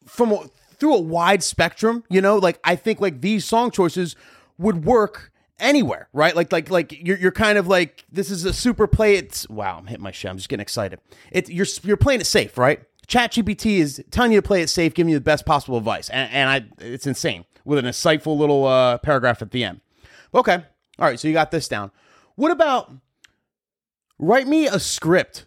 from 0.06 0.32
a, 0.32 0.44
through 0.76 0.94
a 0.94 1.00
wide 1.00 1.42
spectrum, 1.42 2.04
you 2.08 2.20
know, 2.20 2.36
like 2.36 2.60
I 2.62 2.76
think 2.76 3.00
like 3.00 3.20
these 3.20 3.44
song 3.44 3.70
choices 3.72 4.14
would 4.58 4.84
work 4.84 5.32
anywhere, 5.58 6.08
right? 6.12 6.36
Like 6.36 6.52
like 6.52 6.70
like 6.70 6.92
you're 7.04 7.18
you're 7.18 7.32
kind 7.32 7.58
of 7.58 7.66
like 7.66 8.04
this 8.10 8.30
is 8.30 8.44
a 8.44 8.52
super 8.52 8.86
play. 8.86 9.16
It's 9.16 9.48
wow, 9.48 9.78
I'm 9.78 9.86
hitting 9.86 10.02
my 10.02 10.12
shit. 10.12 10.30
I'm 10.30 10.36
just 10.36 10.48
getting 10.48 10.62
excited. 10.62 11.00
It's 11.32 11.50
you're 11.50 11.66
you're 11.82 11.96
playing 11.96 12.20
it 12.20 12.26
safe, 12.26 12.56
right? 12.58 12.80
ChatGPT 13.10 13.78
is 13.78 14.02
telling 14.12 14.30
you 14.30 14.40
to 14.40 14.46
play 14.46 14.62
it 14.62 14.68
safe, 14.68 14.94
giving 14.94 15.10
you 15.10 15.16
the 15.16 15.20
best 15.20 15.44
possible 15.44 15.76
advice, 15.76 16.08
and, 16.10 16.32
and 16.32 16.48
I 16.48 16.84
it's 16.84 17.08
insane 17.08 17.44
with 17.64 17.80
an 17.80 17.84
insightful 17.84 18.38
little 18.38 18.64
uh, 18.66 18.98
paragraph 18.98 19.42
at 19.42 19.50
the 19.50 19.64
end. 19.64 19.80
Okay, 20.32 20.54
all 20.98 21.06
right, 21.08 21.18
so 21.18 21.26
you 21.26 21.34
got 21.34 21.50
this 21.50 21.66
down. 21.66 21.90
What 22.36 22.52
about 22.52 22.92
write 24.16 24.46
me 24.46 24.68
a 24.68 24.78
script? 24.78 25.46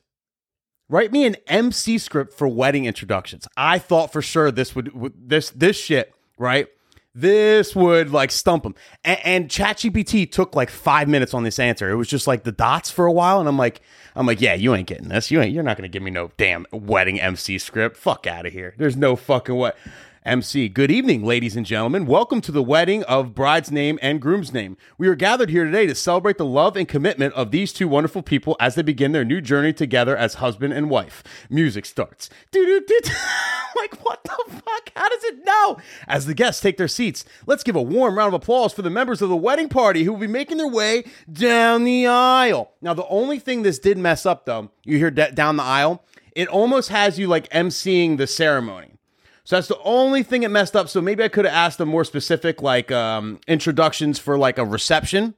Write 0.89 1.13
me 1.13 1.25
an 1.25 1.37
MC 1.47 1.97
script 1.97 2.33
for 2.33 2.49
wedding 2.49 2.83
introductions. 2.83 3.47
I 3.55 3.79
thought 3.79 4.11
for 4.11 4.21
sure 4.21 4.51
this 4.51 4.75
would, 4.75 4.93
would 4.93 5.29
this 5.29 5.49
this 5.51 5.77
shit 5.77 6.13
right. 6.37 6.67
This 7.15 7.75
would 7.75 8.09
like 8.09 8.31
stump 8.31 8.65
him. 8.65 8.73
And, 9.03 9.19
and 9.23 9.49
ChatGPT 9.49 10.31
took 10.31 10.55
like 10.55 10.71
five 10.71 11.07
minutes 11.07 11.35
on 11.35 11.43
this 11.43 11.59
answer. 11.59 11.91
It 11.91 11.95
was 11.95 12.07
just 12.07 12.25
like 12.25 12.43
the 12.43 12.51
dots 12.51 12.89
for 12.89 13.05
a 13.05 13.11
while, 13.11 13.39
and 13.39 13.47
I'm 13.47 13.57
like, 13.57 13.81
I'm 14.15 14.25
like, 14.25 14.41
yeah, 14.41 14.55
you 14.55 14.73
ain't 14.73 14.87
getting 14.87 15.09
this. 15.09 15.29
You 15.29 15.39
ain't. 15.39 15.53
You're 15.53 15.63
not 15.63 15.77
gonna 15.77 15.89
give 15.89 16.01
me 16.01 16.09
no 16.09 16.31
damn 16.37 16.65
wedding 16.71 17.21
MC 17.21 17.59
script. 17.59 17.97
Fuck 17.97 18.25
out 18.25 18.47
of 18.47 18.53
here. 18.53 18.73
There's 18.77 18.97
no 18.97 19.15
fucking 19.15 19.55
what. 19.55 19.77
MC. 20.25 20.69
Good 20.69 20.89
evening, 20.89 21.25
ladies 21.25 21.57
and 21.57 21.65
gentlemen. 21.65 22.05
Welcome 22.05 22.39
to 22.41 22.51
the 22.53 22.63
wedding 22.63 23.03
of 23.03 23.35
bride's 23.35 23.73
name 23.73 23.99
and 24.01 24.21
groom's 24.21 24.53
name. 24.53 24.77
We 24.97 25.09
are 25.09 25.15
gathered 25.15 25.49
here 25.49 25.65
today 25.65 25.85
to 25.85 25.93
celebrate 25.93 26.37
the 26.37 26.45
love 26.45 26.77
and 26.77 26.87
commitment 26.87 27.33
of 27.33 27.51
these 27.51 27.73
two 27.73 27.89
wonderful 27.89 28.21
people 28.21 28.55
as 28.57 28.75
they 28.75 28.83
begin 28.83 29.11
their 29.11 29.25
new 29.25 29.41
journey 29.41 29.73
together 29.73 30.15
as 30.15 30.35
husband 30.35 30.71
and 30.71 30.89
wife. 30.89 31.25
Music 31.49 31.85
starts. 31.85 32.29
like, 33.77 34.03
what 34.05 34.23
the 34.23 34.37
fuck? 34.47 34.91
How 34.95 35.09
does 35.09 35.23
it 35.23 35.45
know? 35.45 35.77
As 36.07 36.25
the 36.25 36.33
guests 36.33 36.61
take 36.61 36.77
their 36.77 36.87
seats, 36.87 37.25
let's 37.45 37.63
give 37.63 37.75
a 37.75 37.81
warm 37.81 38.17
round 38.17 38.33
of 38.33 38.41
applause 38.41 38.73
for 38.73 38.81
the 38.81 38.89
members 38.89 39.21
of 39.21 39.29
the 39.29 39.35
wedding 39.35 39.69
party 39.69 40.03
who 40.03 40.13
will 40.13 40.19
be 40.19 40.27
making 40.27 40.57
their 40.57 40.67
way 40.67 41.03
down 41.31 41.83
the 41.83 42.07
aisle. 42.07 42.71
Now, 42.81 42.93
the 42.93 43.07
only 43.07 43.39
thing 43.39 43.63
this 43.63 43.79
did 43.79 43.97
mess 43.97 44.25
up, 44.25 44.45
though, 44.45 44.71
you 44.83 44.97
hear 44.97 45.11
down 45.11 45.57
the 45.57 45.63
aisle, 45.63 46.03
it 46.35 46.47
almost 46.47 46.89
has 46.89 47.19
you 47.19 47.27
like 47.27 47.49
emceeing 47.49 48.17
the 48.17 48.27
ceremony. 48.27 48.93
So 49.45 49.57
that's 49.57 49.67
the 49.67 49.81
only 49.83 50.23
thing 50.23 50.43
it 50.43 50.51
messed 50.51 50.75
up. 50.75 50.87
So 50.87 51.01
maybe 51.01 51.23
I 51.23 51.27
could 51.27 51.45
have 51.45 51.53
asked 51.53 51.77
them 51.77 51.89
more 51.89 52.05
specific, 52.05 52.61
like 52.61 52.91
um, 52.91 53.39
introductions 53.47 54.17
for 54.17 54.37
like 54.37 54.57
a 54.57 54.65
reception. 54.65 55.35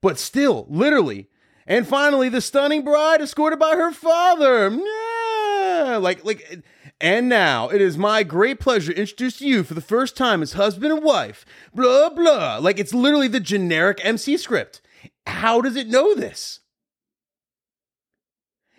But 0.00 0.18
still, 0.18 0.66
literally. 0.68 1.28
And 1.66 1.86
finally, 1.86 2.28
the 2.28 2.40
stunning 2.40 2.84
bride 2.84 3.20
escorted 3.20 3.58
by 3.58 3.76
her 3.76 3.92
father. 3.92 4.70
Yeah, 4.70 5.98
like 6.00 6.24
like. 6.24 6.62
And 7.00 7.28
now 7.28 7.68
it 7.68 7.80
is 7.80 7.98
my 7.98 8.22
great 8.22 8.58
pleasure 8.58 8.92
to 8.92 8.98
introduce 8.98 9.38
to 9.38 9.46
you 9.46 9.64
for 9.64 9.74
the 9.74 9.80
first 9.80 10.16
time 10.16 10.42
as 10.42 10.54
husband 10.54 10.92
and 10.92 11.02
wife. 11.02 11.44
Blah 11.74 12.10
blah. 12.10 12.58
Like 12.58 12.78
it's 12.78 12.94
literally 12.94 13.28
the 13.28 13.40
generic 13.40 14.00
MC 14.02 14.36
script. 14.36 14.80
How 15.26 15.60
does 15.60 15.76
it 15.76 15.88
know 15.88 16.14
this? 16.14 16.60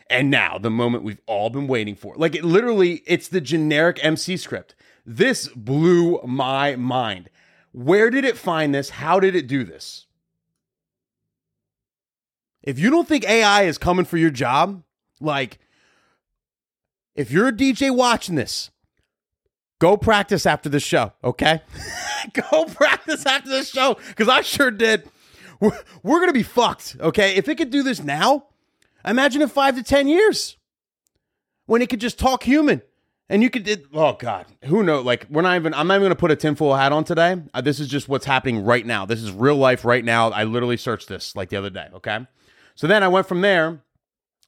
And 0.09 0.31
now 0.31 0.57
the 0.57 0.69
moment 0.69 1.03
we've 1.03 1.21
all 1.25 1.49
been 1.49 1.67
waiting 1.67 1.95
for. 1.95 2.15
Like 2.15 2.35
it 2.35 2.43
literally, 2.43 3.03
it's 3.05 3.27
the 3.27 3.41
generic 3.41 3.99
MC 4.01 4.37
script. 4.37 4.73
This 5.05 5.47
blew 5.49 6.19
my 6.25 6.75
mind. 6.75 7.29
Where 7.71 8.09
did 8.09 8.25
it 8.25 8.37
find 8.37 8.73
this? 8.73 8.89
How 8.89 9.19
did 9.19 9.35
it 9.35 9.47
do 9.47 9.63
this? 9.63 10.05
If 12.63 12.79
you 12.79 12.89
don't 12.89 13.07
think 13.07 13.29
AI 13.29 13.63
is 13.63 13.77
coming 13.77 14.05
for 14.05 14.17
your 14.17 14.29
job, 14.29 14.83
like 15.19 15.59
if 17.17 17.31
you're 17.31 17.49
a 17.49 17.51
DJ 17.51 17.93
watching 17.93 18.35
this, 18.35 18.71
go 19.79 19.97
practice 19.97 20.45
after 20.45 20.69
the 20.69 20.79
show, 20.79 21.11
okay? 21.23 21.61
go 22.33 22.65
practice 22.65 23.25
after 23.25 23.49
the 23.49 23.63
show 23.63 23.97
because 24.07 24.29
I 24.29 24.41
sure 24.41 24.71
did. 24.71 25.09
We're, 25.59 25.77
we're 26.03 26.19
going 26.19 26.29
to 26.29 26.33
be 26.33 26.43
fucked, 26.43 26.95
okay? 26.99 27.35
If 27.35 27.49
it 27.49 27.55
could 27.55 27.71
do 27.71 27.83
this 27.83 28.01
now, 28.01 28.45
Imagine 29.07 29.41
in 29.41 29.47
five 29.47 29.75
to 29.75 29.83
10 29.83 30.07
years 30.07 30.57
when 31.65 31.81
it 31.81 31.89
could 31.89 32.01
just 32.01 32.19
talk 32.19 32.43
human. 32.43 32.81
And 33.29 33.43
you 33.43 33.49
could, 33.49 33.67
it, 33.67 33.85
oh 33.93 34.13
God, 34.13 34.45
who 34.65 34.83
knows? 34.83 35.03
Like, 35.03 35.27
we're 35.29 35.41
not 35.41 35.55
even, 35.57 35.73
I'm 35.73 35.87
not 35.87 35.95
even 35.97 36.09
to 36.09 36.15
put 36.15 36.31
a 36.31 36.35
tinfoil 36.35 36.75
hat 36.75 36.93
on 36.93 37.03
today. 37.03 37.35
Uh, 37.53 37.59
this 37.59 37.79
is 37.79 37.89
just 37.89 38.07
what's 38.07 38.25
happening 38.25 38.63
right 38.63 38.85
now. 38.85 39.05
This 39.05 39.21
is 39.21 39.31
real 39.31 39.57
life 39.57 39.83
right 39.83 40.03
now. 40.03 40.29
I 40.29 40.45
literally 40.45 40.77
searched 40.77 41.09
this 41.09 41.35
like 41.35 41.49
the 41.49 41.57
other 41.57 41.69
day. 41.69 41.87
Okay. 41.95 42.25
So 42.75 42.87
then 42.87 43.03
I 43.03 43.09
went 43.09 43.27
from 43.27 43.41
there. 43.41 43.81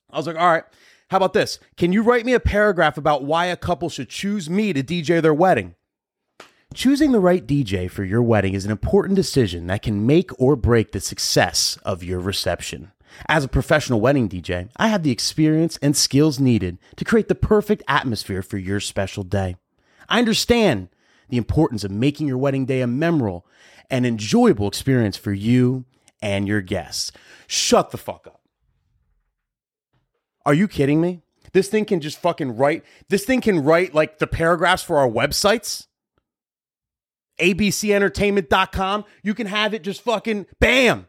I 0.10 0.18
was 0.18 0.28
like, 0.28 0.38
all 0.38 0.50
right, 0.50 0.64
how 1.10 1.18
about 1.18 1.34
this? 1.34 1.58
Can 1.76 1.92
you 1.92 2.04
write 2.04 2.26
me 2.26 2.34
a 2.34 2.40
paragraph 2.40 2.96
about 2.96 3.24
why 3.24 3.48
a 3.48 3.58
couple 3.58 3.90
should 3.90 4.10
choose 4.10 4.48
me 4.48 4.74
to 4.74 4.84
DJ 4.84 5.20
their 5.22 5.34
wedding? 5.34 5.74
Choosing 6.76 7.12
the 7.12 7.20
right 7.20 7.48
DJ 7.48 7.90
for 7.90 8.04
your 8.04 8.22
wedding 8.22 8.54
is 8.54 8.64
an 8.64 8.70
important 8.70 9.16
decision 9.16 9.66
that 9.68 9.82
can 9.82 10.06
make 10.06 10.30
or 10.40 10.56
break 10.56 10.92
the 10.92 11.00
success 11.00 11.80
of 11.84 12.04
your 12.04 12.20
reception. 12.20 12.92
As 13.28 13.44
a 13.44 13.48
professional 13.48 14.00
wedding 14.00 14.30
DJ, 14.30 14.70
I 14.78 14.90
have 14.90 15.02
the 15.02 15.10
experience 15.10 15.80
and 15.82 15.98
skills 15.98 16.40
needed 16.40 16.78
to 16.98 17.06
create 17.06 17.28
the 17.28 17.34
perfect 17.34 17.82
atmosphere 17.88 18.44
for 18.44 18.60
your 18.60 18.80
special 18.80 19.24
day. 19.24 19.56
I 20.08 20.20
understand 20.20 20.90
the 21.30 21.38
importance 21.38 21.84
of 21.84 21.90
making 21.90 22.28
your 22.28 22.38
wedding 22.38 22.68
day 22.68 22.82
a 22.82 22.88
memorable 22.88 23.48
and 23.90 24.06
enjoyable 24.06 24.68
experience 24.68 25.18
for 25.18 25.34
you 25.34 25.86
and 26.22 26.48
your 26.48 26.62
guests. 26.62 27.12
Shut 27.48 27.90
the 27.90 27.98
fuck 27.98 28.28
up. 28.28 28.39
Are 30.46 30.54
you 30.54 30.68
kidding 30.68 31.02
me? 31.02 31.22
This 31.54 31.68
thing 31.68 31.86
can 31.86 32.00
just 32.00 32.20
fucking 32.20 32.58
write, 32.58 32.84
this 33.10 33.26
thing 33.26 33.42
can 33.42 33.64
write 33.64 33.94
like 33.94 34.20
the 34.20 34.28
paragraphs 34.28 34.84
for 34.84 34.98
our 34.98 35.10
websites. 35.10 35.88
ABCentertainment.com. 37.40 39.06
You 39.24 39.34
can 39.34 39.48
have 39.48 39.74
it 39.74 39.82
just 39.82 40.02
fucking 40.02 40.46
bam 40.60 41.08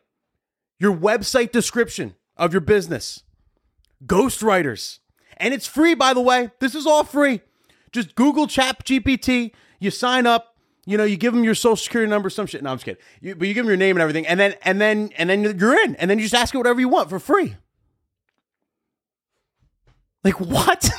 your 0.80 0.96
website 0.96 1.52
description 1.52 2.14
of 2.36 2.52
your 2.52 2.62
business, 2.62 3.22
ghostwriters. 4.06 4.98
And 5.36 5.54
it's 5.54 5.66
free, 5.66 5.94
by 5.94 6.14
the 6.14 6.20
way. 6.20 6.50
This 6.58 6.74
is 6.74 6.86
all 6.86 7.04
free. 7.04 7.42
Just 7.92 8.14
Google 8.14 8.46
Chat 8.46 8.84
GPT. 8.84 9.52
You 9.78 9.90
sign 9.90 10.26
up. 10.26 10.56
You 10.86 10.96
know, 10.96 11.04
you 11.04 11.16
give 11.16 11.34
them 11.34 11.44
your 11.44 11.54
social 11.54 11.76
security 11.76 12.10
number, 12.10 12.30
some 12.30 12.46
shit. 12.46 12.62
No, 12.62 12.70
I'm 12.70 12.76
just 12.76 12.86
kidding. 12.86 13.02
You, 13.20 13.34
but 13.36 13.46
you 13.46 13.54
give 13.54 13.64
them 13.64 13.70
your 13.70 13.76
name 13.76 13.96
and 13.96 14.02
everything, 14.02 14.26
and 14.26 14.40
then 14.40 14.54
and 14.62 14.80
then 14.80 15.10
and 15.16 15.28
then 15.28 15.42
you're 15.58 15.78
in, 15.84 15.94
and 15.96 16.10
then 16.10 16.18
you 16.18 16.24
just 16.24 16.34
ask 16.34 16.54
it 16.54 16.58
whatever 16.58 16.80
you 16.80 16.88
want 16.88 17.10
for 17.10 17.18
free. 17.18 17.56
Like 20.24 20.40
what? 20.40 20.90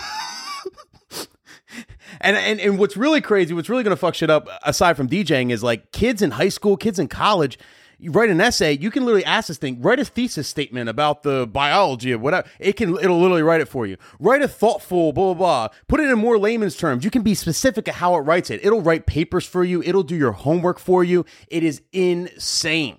and, 2.22 2.36
and 2.38 2.60
and 2.60 2.80
what's 2.80 2.98
really 2.98 3.22
crazy, 3.22 3.54
what's 3.54 3.70
really 3.70 3.84
gonna 3.84 3.96
fuck 3.96 4.16
shit 4.16 4.30
up, 4.30 4.48
aside 4.64 4.98
from 4.98 5.08
DJing, 5.08 5.52
is 5.52 5.64
like 5.64 5.92
kids 5.92 6.22
in 6.22 6.32
high 6.32 6.50
school, 6.50 6.78
kids 6.78 7.00
in 7.00 7.08
college 7.08 7.58
you 8.02 8.12
write 8.12 8.32
an 8.32 8.42
essay, 8.42 8.76
you 8.78 8.90
can 8.90 9.06
literally 9.06 9.24
ask 9.24 9.48
this 9.48 9.60
thing, 9.60 9.80
write 9.80 10.00
a 10.00 10.06
thesis 10.06 10.48
statement 10.48 10.90
about 10.90 11.22
the 11.22 11.46
biology 11.46 12.12
of 12.12 12.20
whatever. 12.20 12.50
It 12.60 12.74
can 12.74 12.98
it'll 12.98 13.20
literally 13.20 13.44
write 13.44 13.62
it 13.62 13.68
for 13.68 13.86
you. 13.86 13.96
Write 14.20 14.42
a 14.42 14.48
thoughtful 14.48 15.14
blah 15.14 15.34
blah 15.34 15.68
blah. 15.68 15.68
Put 15.88 16.00
it 16.00 16.10
in 16.10 16.18
more 16.18 16.40
layman's 16.40 16.76
terms. 16.76 17.06
You 17.06 17.12
can 17.12 17.22
be 17.22 17.36
specific 17.36 17.88
at 17.88 17.96
how 17.96 18.16
it 18.16 18.22
writes 18.22 18.50
it. 18.50 18.66
It'll 18.66 18.82
write 18.82 19.06
papers 19.06 19.46
for 19.46 19.64
you. 19.64 19.84
It'll 19.84 20.04
do 20.04 20.16
your 20.16 20.32
homework 20.32 20.80
for 20.80 21.04
you. 21.04 21.26
It 21.48 21.64
is 21.64 21.84
insane. 21.94 22.98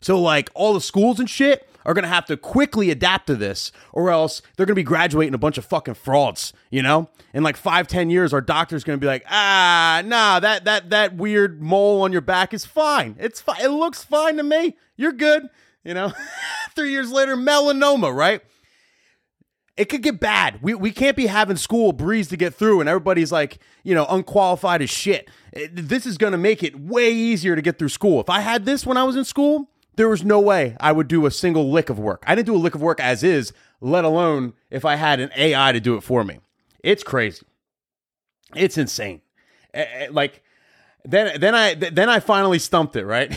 So, 0.00 0.20
like, 0.20 0.50
all 0.54 0.74
the 0.74 0.80
schools 0.80 1.20
and 1.20 1.30
shit 1.30 1.68
are 1.88 1.94
going 1.94 2.02
to 2.02 2.08
have 2.08 2.26
to 2.26 2.36
quickly 2.36 2.90
adapt 2.90 3.28
to 3.28 3.34
this, 3.34 3.72
or 3.94 4.10
else 4.10 4.42
they're 4.56 4.66
going 4.66 4.74
to 4.74 4.78
be 4.78 4.82
graduating 4.82 5.32
a 5.32 5.38
bunch 5.38 5.56
of 5.56 5.64
fucking 5.64 5.94
frauds, 5.94 6.52
you 6.70 6.82
know? 6.82 7.08
In 7.32 7.42
like 7.42 7.56
five, 7.56 7.88
ten 7.88 8.10
years, 8.10 8.34
our 8.34 8.42
doctor's 8.42 8.84
going 8.84 8.98
to 8.98 9.00
be 9.00 9.06
like, 9.06 9.24
ah, 9.26 10.02
nah, 10.04 10.38
that, 10.38 10.66
that, 10.66 10.90
that 10.90 11.16
weird 11.16 11.62
mole 11.62 12.02
on 12.02 12.12
your 12.12 12.20
back 12.20 12.52
is 12.52 12.66
fine. 12.66 13.16
It's 13.18 13.40
fine. 13.40 13.62
It 13.62 13.68
looks 13.68 14.04
fine 14.04 14.36
to 14.36 14.42
me. 14.42 14.76
You're 14.96 15.12
good, 15.12 15.48
you 15.82 15.94
know? 15.94 16.12
Three 16.76 16.90
years 16.90 17.10
later, 17.10 17.36
melanoma, 17.36 18.14
right? 18.14 18.42
it 19.78 19.88
could 19.88 20.02
get 20.02 20.18
bad. 20.18 20.58
We, 20.60 20.74
we 20.74 20.90
can't 20.90 21.16
be 21.16 21.26
having 21.28 21.56
school 21.56 21.92
breeze 21.92 22.26
to 22.28 22.36
get 22.36 22.52
through 22.52 22.80
and 22.80 22.88
everybody's 22.88 23.30
like, 23.30 23.60
you 23.84 23.94
know, 23.94 24.06
unqualified 24.10 24.82
as 24.82 24.90
shit. 24.90 25.30
It, 25.52 25.70
this 25.74 26.04
is 26.04 26.18
going 26.18 26.32
to 26.32 26.38
make 26.38 26.64
it 26.64 26.78
way 26.78 27.12
easier 27.12 27.54
to 27.54 27.62
get 27.62 27.78
through 27.78 27.90
school. 27.90 28.20
If 28.20 28.28
I 28.28 28.40
had 28.40 28.64
this 28.64 28.84
when 28.84 28.96
I 28.96 29.04
was 29.04 29.14
in 29.14 29.24
school, 29.24 29.70
there 29.98 30.08
was 30.08 30.24
no 30.24 30.38
way 30.40 30.76
I 30.78 30.92
would 30.92 31.08
do 31.08 31.26
a 31.26 31.30
single 31.30 31.70
lick 31.72 31.90
of 31.90 31.98
work. 31.98 32.22
I 32.24 32.36
didn't 32.36 32.46
do 32.46 32.54
a 32.54 32.56
lick 32.56 32.76
of 32.76 32.80
work 32.80 33.00
as 33.00 33.24
is, 33.24 33.52
let 33.80 34.04
alone 34.04 34.54
if 34.70 34.84
I 34.84 34.94
had 34.94 35.18
an 35.18 35.30
AI 35.36 35.72
to 35.72 35.80
do 35.80 35.96
it 35.96 36.02
for 36.02 36.22
me. 36.22 36.38
It's 36.84 37.02
crazy. 37.02 37.44
It's 38.54 38.78
insane. 38.78 39.22
Eh, 39.74 39.84
eh, 39.92 40.06
like 40.12 40.44
then 41.04 41.40
then 41.40 41.54
I 41.56 41.74
then 41.74 42.08
I 42.08 42.20
finally 42.20 42.60
stumped 42.60 42.94
it, 42.94 43.04
right? 43.04 43.36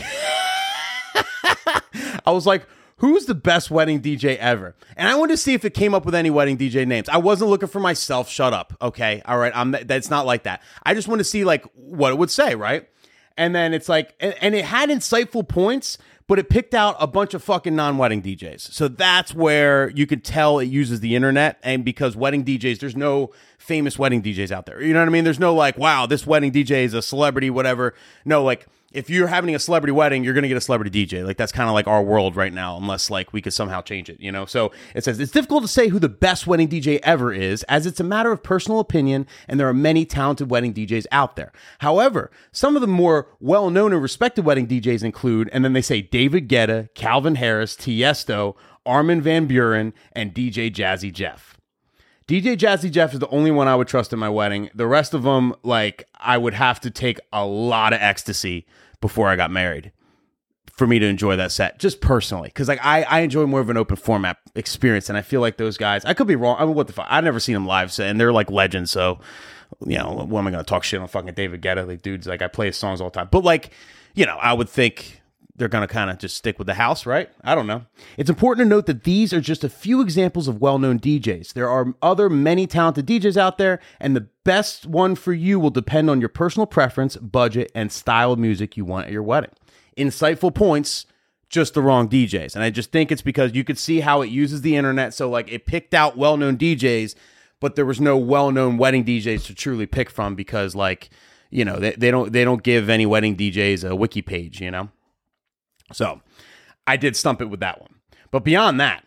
I 2.24 2.30
was 2.30 2.46
like, 2.46 2.64
who's 2.98 3.26
the 3.26 3.34
best 3.34 3.68
wedding 3.68 4.00
DJ 4.00 4.36
ever? 4.36 4.76
And 4.96 5.08
I 5.08 5.16
wanted 5.16 5.32
to 5.32 5.38
see 5.38 5.54
if 5.54 5.64
it 5.64 5.74
came 5.74 5.94
up 5.94 6.06
with 6.06 6.14
any 6.14 6.30
wedding 6.30 6.56
DJ 6.56 6.86
names. 6.86 7.08
I 7.08 7.16
wasn't 7.16 7.50
looking 7.50 7.68
for 7.68 7.80
myself. 7.80 8.30
Shut 8.30 8.52
up. 8.52 8.72
Okay. 8.80 9.20
All 9.24 9.36
right. 9.36 9.52
I'm 9.52 9.72
that's 9.72 10.10
not 10.10 10.26
like 10.26 10.44
that. 10.44 10.62
I 10.84 10.94
just 10.94 11.08
want 11.08 11.18
to 11.18 11.24
see 11.24 11.44
like 11.44 11.64
what 11.74 12.12
it 12.12 12.18
would 12.18 12.30
say, 12.30 12.54
right? 12.54 12.88
And 13.36 13.54
then 13.54 13.74
it's 13.74 13.88
like, 13.88 14.14
and, 14.20 14.34
and 14.40 14.54
it 14.54 14.64
had 14.64 14.90
insightful 14.90 15.48
points, 15.48 15.98
but 16.26 16.38
it 16.38 16.48
picked 16.48 16.74
out 16.74 16.96
a 16.98 17.06
bunch 17.06 17.34
of 17.34 17.42
fucking 17.42 17.74
non-wedding 17.74 18.22
DJs. 18.22 18.72
So 18.72 18.88
that's 18.88 19.34
where 19.34 19.90
you 19.90 20.06
could 20.06 20.24
tell 20.24 20.58
it 20.58 20.66
uses 20.66 21.00
the 21.00 21.14
internet. 21.14 21.58
And 21.62 21.84
because 21.84 22.16
wedding 22.16 22.44
DJs, 22.44 22.80
there's 22.80 22.96
no 22.96 23.30
famous 23.58 23.98
wedding 23.98 24.22
DJs 24.22 24.50
out 24.50 24.66
there. 24.66 24.82
You 24.82 24.92
know 24.92 25.00
what 25.00 25.08
I 25.08 25.12
mean? 25.12 25.24
There's 25.24 25.40
no 25.40 25.54
like, 25.54 25.78
wow, 25.78 26.06
this 26.06 26.26
wedding 26.26 26.52
DJ 26.52 26.84
is 26.84 26.94
a 26.94 27.02
celebrity, 27.02 27.50
whatever. 27.50 27.94
No, 28.24 28.42
like 28.42 28.66
if 28.92 29.08
you're 29.08 29.26
having 29.26 29.54
a 29.54 29.58
celebrity 29.58 29.92
wedding, 29.92 30.22
you're 30.22 30.34
going 30.34 30.42
to 30.42 30.48
get 30.48 30.56
a 30.56 30.60
celebrity 30.60 31.06
DJ. 31.06 31.24
Like 31.24 31.36
that's 31.36 31.52
kind 31.52 31.68
of 31.68 31.74
like 31.74 31.86
our 31.86 32.02
world 32.02 32.36
right 32.36 32.52
now, 32.52 32.76
unless 32.76 33.10
like 33.10 33.32
we 33.32 33.40
could 33.40 33.52
somehow 33.52 33.80
change 33.80 34.08
it, 34.10 34.20
you 34.20 34.30
know? 34.30 34.44
So 34.46 34.72
it 34.94 35.04
says 35.04 35.18
it's 35.18 35.32
difficult 35.32 35.62
to 35.62 35.68
say 35.68 35.88
who 35.88 35.98
the 35.98 36.08
best 36.08 36.46
wedding 36.46 36.68
DJ 36.68 37.00
ever 37.02 37.32
is, 37.32 37.62
as 37.64 37.86
it's 37.86 38.00
a 38.00 38.04
matter 38.04 38.32
of 38.32 38.42
personal 38.42 38.80
opinion, 38.80 39.26
and 39.48 39.58
there 39.58 39.68
are 39.68 39.74
many 39.74 40.04
talented 40.04 40.50
wedding 40.50 40.74
DJs 40.74 41.06
out 41.10 41.36
there. 41.36 41.52
However, 41.78 42.30
some 42.52 42.76
of 42.76 42.82
the 42.82 42.88
more 42.88 43.28
well 43.40 43.70
known 43.70 43.92
and 43.92 44.02
respected 44.02 44.44
wedding 44.44 44.66
DJs 44.66 45.02
include, 45.02 45.48
and 45.52 45.64
then 45.64 45.72
they 45.72 45.82
say 45.82 46.02
David 46.12 46.46
Guetta, 46.46 46.90
Calvin 46.94 47.36
Harris, 47.36 47.74
Tiesto, 47.74 48.54
Armin 48.84 49.22
Van 49.22 49.48
Buuren, 49.48 49.94
and 50.12 50.34
DJ 50.34 50.70
Jazzy 50.70 51.12
Jeff. 51.12 51.56
DJ 52.28 52.54
Jazzy 52.56 52.90
Jeff 52.90 53.14
is 53.14 53.18
the 53.18 53.28
only 53.28 53.50
one 53.50 53.66
I 53.66 53.74
would 53.74 53.88
trust 53.88 54.12
in 54.12 54.18
my 54.18 54.28
wedding. 54.28 54.70
The 54.74 54.86
rest 54.86 55.14
of 55.14 55.22
them, 55.22 55.54
like, 55.62 56.06
I 56.20 56.36
would 56.36 56.54
have 56.54 56.80
to 56.80 56.90
take 56.90 57.18
a 57.32 57.46
lot 57.46 57.94
of 57.94 58.00
ecstasy 58.00 58.66
before 59.00 59.28
I 59.28 59.36
got 59.36 59.50
married 59.50 59.90
for 60.72 60.86
me 60.86 60.98
to 60.98 61.06
enjoy 61.06 61.36
that 61.36 61.50
set, 61.50 61.78
just 61.78 62.02
personally. 62.02 62.48
Because 62.48 62.68
like 62.68 62.84
I, 62.84 63.02
I 63.04 63.20
enjoy 63.20 63.46
more 63.46 63.60
of 63.60 63.70
an 63.70 63.78
open 63.78 63.96
format 63.96 64.36
experience, 64.54 65.08
and 65.08 65.16
I 65.16 65.22
feel 65.22 65.40
like 65.40 65.56
those 65.56 65.78
guys. 65.78 66.04
I 66.04 66.12
could 66.12 66.26
be 66.26 66.36
wrong. 66.36 66.56
I 66.58 66.66
mean, 66.66 66.74
what 66.74 66.88
the 66.88 66.92
fuck? 66.92 67.06
I've 67.08 67.24
never 67.24 67.40
seen 67.40 67.54
them 67.54 67.66
live, 67.66 67.90
so, 67.90 68.04
and 68.04 68.20
they're 68.20 68.32
like 68.32 68.50
legends. 68.50 68.90
So, 68.90 69.18
you 69.86 69.96
know, 69.96 70.12
what 70.12 70.40
am 70.40 70.46
I 70.46 70.50
going 70.50 70.64
to 70.64 70.68
talk 70.68 70.84
shit 70.84 71.00
on 71.00 71.08
fucking 71.08 71.32
David 71.34 71.62
Guetta? 71.62 71.86
Like, 71.86 72.02
dudes, 72.02 72.26
like 72.26 72.42
I 72.42 72.48
play 72.48 72.66
his 72.66 72.76
songs 72.76 73.00
all 73.00 73.08
the 73.08 73.14
time. 73.14 73.28
But 73.30 73.44
like, 73.44 73.72
you 74.14 74.26
know, 74.26 74.36
I 74.36 74.52
would 74.52 74.68
think 74.68 75.21
they're 75.56 75.68
going 75.68 75.86
to 75.86 75.92
kind 75.92 76.10
of 76.10 76.18
just 76.18 76.36
stick 76.36 76.58
with 76.58 76.66
the 76.66 76.74
house, 76.74 77.04
right? 77.04 77.28
I 77.44 77.54
don't 77.54 77.66
know. 77.66 77.84
It's 78.16 78.30
important 78.30 78.64
to 78.64 78.68
note 78.68 78.86
that 78.86 79.04
these 79.04 79.32
are 79.32 79.40
just 79.40 79.64
a 79.64 79.68
few 79.68 80.00
examples 80.00 80.48
of 80.48 80.60
well 80.60 80.78
known 80.78 80.98
DJs. 80.98 81.52
There 81.52 81.68
are 81.68 81.94
other 82.00 82.30
many 82.30 82.66
talented 82.66 83.06
DJs 83.06 83.36
out 83.36 83.58
there, 83.58 83.78
and 84.00 84.16
the 84.16 84.28
best 84.44 84.86
one 84.86 85.14
for 85.14 85.32
you 85.32 85.60
will 85.60 85.70
depend 85.70 86.08
on 86.08 86.20
your 86.20 86.30
personal 86.30 86.66
preference, 86.66 87.16
budget, 87.16 87.70
and 87.74 87.92
style 87.92 88.32
of 88.32 88.38
music 88.38 88.76
you 88.76 88.84
want 88.84 89.06
at 89.06 89.12
your 89.12 89.22
wedding. 89.22 89.50
Insightful 89.96 90.54
points, 90.54 91.04
just 91.50 91.74
the 91.74 91.82
wrong 91.82 92.08
DJs. 92.08 92.54
And 92.54 92.64
I 92.64 92.70
just 92.70 92.90
think 92.90 93.12
it's 93.12 93.22
because 93.22 93.54
you 93.54 93.62
could 93.62 93.78
see 93.78 94.00
how 94.00 94.22
it 94.22 94.30
uses 94.30 94.62
the 94.62 94.74
internet. 94.74 95.12
So, 95.12 95.28
like, 95.28 95.52
it 95.52 95.66
picked 95.66 95.92
out 95.92 96.16
well 96.16 96.38
known 96.38 96.56
DJs, 96.56 97.14
but 97.60 97.76
there 97.76 97.86
was 97.86 98.00
no 98.00 98.16
well 98.16 98.50
known 98.50 98.78
wedding 98.78 99.04
DJs 99.04 99.46
to 99.46 99.54
truly 99.54 99.84
pick 99.84 100.08
from 100.08 100.34
because, 100.34 100.74
like, 100.74 101.10
you 101.50 101.66
know, 101.66 101.76
they, 101.76 101.92
they 101.92 102.10
don't 102.10 102.32
they 102.32 102.42
don't 102.42 102.62
give 102.62 102.88
any 102.88 103.04
wedding 103.04 103.36
DJs 103.36 103.86
a 103.86 103.94
wiki 103.94 104.22
page, 104.22 104.62
you 104.62 104.70
know? 104.70 104.88
So 105.92 106.20
I 106.86 106.96
did 106.96 107.16
stump 107.16 107.40
it 107.42 107.46
with 107.46 107.60
that 107.60 107.80
one. 107.80 107.94
But 108.30 108.44
beyond 108.44 108.80
that, 108.80 109.04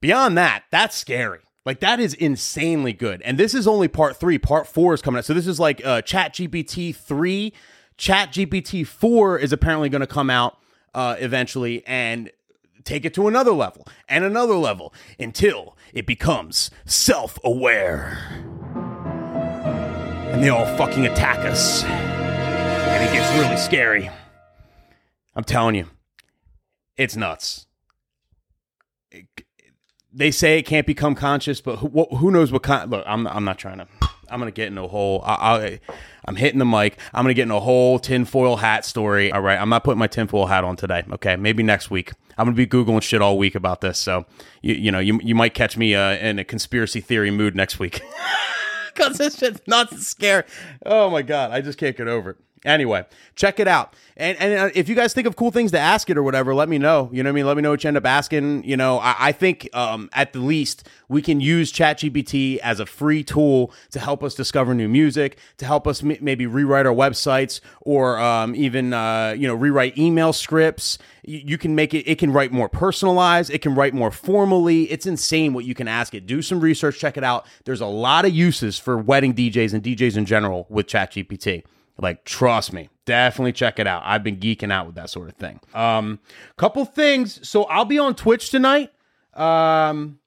beyond 0.00 0.36
that, 0.38 0.64
that's 0.70 0.96
scary. 0.96 1.40
Like 1.64 1.80
that 1.80 2.00
is 2.00 2.14
insanely 2.14 2.92
good. 2.92 3.22
And 3.22 3.38
this 3.38 3.54
is 3.54 3.66
only 3.66 3.88
part 3.88 4.16
three. 4.16 4.38
Part 4.38 4.66
four 4.66 4.94
is 4.94 5.02
coming 5.02 5.18
out. 5.18 5.24
So 5.24 5.34
this 5.34 5.46
is 5.46 5.58
like 5.58 5.84
uh, 5.84 6.02
Chat 6.02 6.34
GPT 6.34 6.94
three. 6.94 7.52
Chat 7.96 8.32
GPT 8.32 8.86
four 8.86 9.38
is 9.38 9.52
apparently 9.52 9.88
going 9.88 10.00
to 10.00 10.06
come 10.06 10.28
out 10.28 10.58
uh, 10.94 11.16
eventually 11.18 11.86
and 11.86 12.30
take 12.84 13.04
it 13.06 13.14
to 13.14 13.28
another 13.28 13.52
level 13.52 13.86
and 14.08 14.24
another 14.24 14.54
level 14.54 14.92
until 15.18 15.76
it 15.94 16.06
becomes 16.06 16.70
self 16.84 17.38
aware. 17.42 18.18
And 20.32 20.42
they 20.42 20.48
all 20.50 20.66
fucking 20.76 21.06
attack 21.06 21.38
us. 21.46 21.84
And 21.84 23.04
it 23.04 23.12
gets 23.12 23.32
really 23.38 23.56
scary. 23.56 24.10
I'm 25.36 25.44
telling 25.44 25.74
you, 25.74 25.86
it's 26.96 27.16
nuts. 27.16 27.66
they 30.12 30.30
say 30.30 30.58
it 30.58 30.62
can't 30.62 30.86
become 30.86 31.14
conscious, 31.14 31.60
but 31.60 31.76
who, 31.76 32.06
who 32.16 32.30
knows 32.30 32.52
what 32.52 32.62
kind? 32.62 32.90
Look, 32.90 33.04
I'm 33.06 33.26
I'm 33.26 33.44
not 33.44 33.58
trying 33.58 33.78
to. 33.78 33.88
I'm 34.30 34.38
gonna 34.38 34.52
get 34.52 34.68
in 34.68 34.78
a 34.78 34.88
whole. 34.88 35.22
I, 35.24 35.80
am 36.26 36.36
hitting 36.36 36.58
the 36.58 36.64
mic. 36.64 36.98
I'm 37.12 37.24
gonna 37.24 37.34
get 37.34 37.42
in 37.42 37.50
a 37.50 37.60
whole 37.60 37.98
tinfoil 37.98 38.56
hat 38.56 38.84
story. 38.84 39.32
All 39.32 39.40
right, 39.40 39.58
I'm 39.58 39.68
not 39.68 39.84
putting 39.84 39.98
my 39.98 40.06
tinfoil 40.06 40.46
hat 40.46 40.64
on 40.64 40.76
today. 40.76 41.04
Okay, 41.12 41.36
maybe 41.36 41.62
next 41.62 41.90
week. 41.90 42.12
I'm 42.38 42.46
gonna 42.46 42.56
be 42.56 42.66
googling 42.66 43.02
shit 43.02 43.20
all 43.20 43.38
week 43.38 43.54
about 43.54 43.80
this. 43.80 43.98
So 43.98 44.24
you 44.62 44.74
you 44.74 44.92
know 44.92 45.00
you 45.00 45.20
you 45.22 45.34
might 45.34 45.54
catch 45.54 45.76
me 45.76 45.94
uh, 45.94 46.16
in 46.16 46.38
a 46.38 46.44
conspiracy 46.44 47.00
theory 47.00 47.30
mood 47.30 47.54
next 47.54 47.78
week. 47.78 48.02
Cause 48.94 49.18
this 49.18 49.38
shit's 49.38 49.60
not 49.66 49.92
scary. 49.94 50.44
Oh 50.86 51.10
my 51.10 51.22
god, 51.22 51.50
I 51.50 51.60
just 51.60 51.78
can't 51.78 51.96
get 51.96 52.06
over 52.06 52.30
it. 52.30 52.36
Anyway, 52.64 53.04
check 53.34 53.60
it 53.60 53.68
out. 53.68 53.94
And 54.16 54.38
and 54.38 54.54
uh, 54.54 54.70
if 54.74 54.88
you 54.88 54.94
guys 54.94 55.12
think 55.12 55.26
of 55.26 55.36
cool 55.36 55.50
things 55.50 55.70
to 55.72 55.78
ask 55.78 56.08
it 56.08 56.16
or 56.16 56.22
whatever, 56.22 56.54
let 56.54 56.68
me 56.68 56.78
know. 56.78 57.10
You 57.12 57.22
know 57.22 57.28
what 57.28 57.32
I 57.32 57.34
mean? 57.34 57.46
Let 57.46 57.56
me 57.56 57.62
know 57.62 57.70
what 57.70 57.84
you 57.84 57.88
end 57.88 57.96
up 57.96 58.06
asking. 58.06 58.64
You 58.64 58.76
know, 58.76 58.98
I, 59.00 59.16
I 59.18 59.32
think 59.32 59.68
um, 59.74 60.08
at 60.12 60.32
the 60.32 60.38
least 60.38 60.88
we 61.08 61.20
can 61.20 61.40
use 61.40 61.72
ChatGPT 61.72 62.58
as 62.58 62.80
a 62.80 62.86
free 62.86 63.22
tool 63.22 63.72
to 63.90 63.98
help 63.98 64.22
us 64.22 64.34
discover 64.34 64.74
new 64.74 64.88
music, 64.88 65.38
to 65.58 65.66
help 65.66 65.86
us 65.86 66.02
m- 66.02 66.16
maybe 66.20 66.46
rewrite 66.46 66.86
our 66.86 66.94
websites, 66.94 67.60
or 67.82 68.18
um, 68.18 68.54
even 68.54 68.94
uh, 68.94 69.34
you 69.36 69.46
know 69.46 69.54
rewrite 69.54 69.98
email 69.98 70.32
scripts. 70.32 70.96
You, 71.24 71.42
you 71.44 71.58
can 71.58 71.74
make 71.74 71.92
it. 71.92 72.08
It 72.08 72.18
can 72.18 72.32
write 72.32 72.52
more 72.52 72.68
personalized. 72.68 73.50
It 73.50 73.60
can 73.60 73.74
write 73.74 73.92
more 73.92 74.10
formally. 74.10 74.84
It's 74.90 75.06
insane 75.06 75.52
what 75.52 75.66
you 75.66 75.74
can 75.74 75.88
ask 75.88 76.14
it. 76.14 76.24
Do 76.24 76.40
some 76.40 76.60
research. 76.60 76.98
Check 76.98 77.18
it 77.18 77.24
out. 77.24 77.46
There's 77.64 77.82
a 77.82 77.86
lot 77.86 78.24
of 78.24 78.32
uses 78.32 78.78
for 78.78 78.96
wedding 78.96 79.34
DJs 79.34 79.74
and 79.74 79.82
DJs 79.82 80.16
in 80.16 80.24
general 80.24 80.66
with 80.70 80.86
ChatGPT. 80.86 81.64
Like, 81.98 82.24
trust 82.24 82.72
me, 82.72 82.88
definitely 83.04 83.52
check 83.52 83.78
it 83.78 83.86
out. 83.86 84.02
I've 84.04 84.24
been 84.24 84.38
geeking 84.38 84.72
out 84.72 84.86
with 84.86 84.96
that 84.96 85.10
sort 85.10 85.28
of 85.28 85.34
thing. 85.36 85.60
Um, 85.74 86.18
couple 86.56 86.84
things. 86.84 87.46
So 87.48 87.64
I'll 87.64 87.84
be 87.84 87.98
on 87.98 88.14
Twitch 88.14 88.50
tonight. 88.50 88.92
Um, 89.32 90.18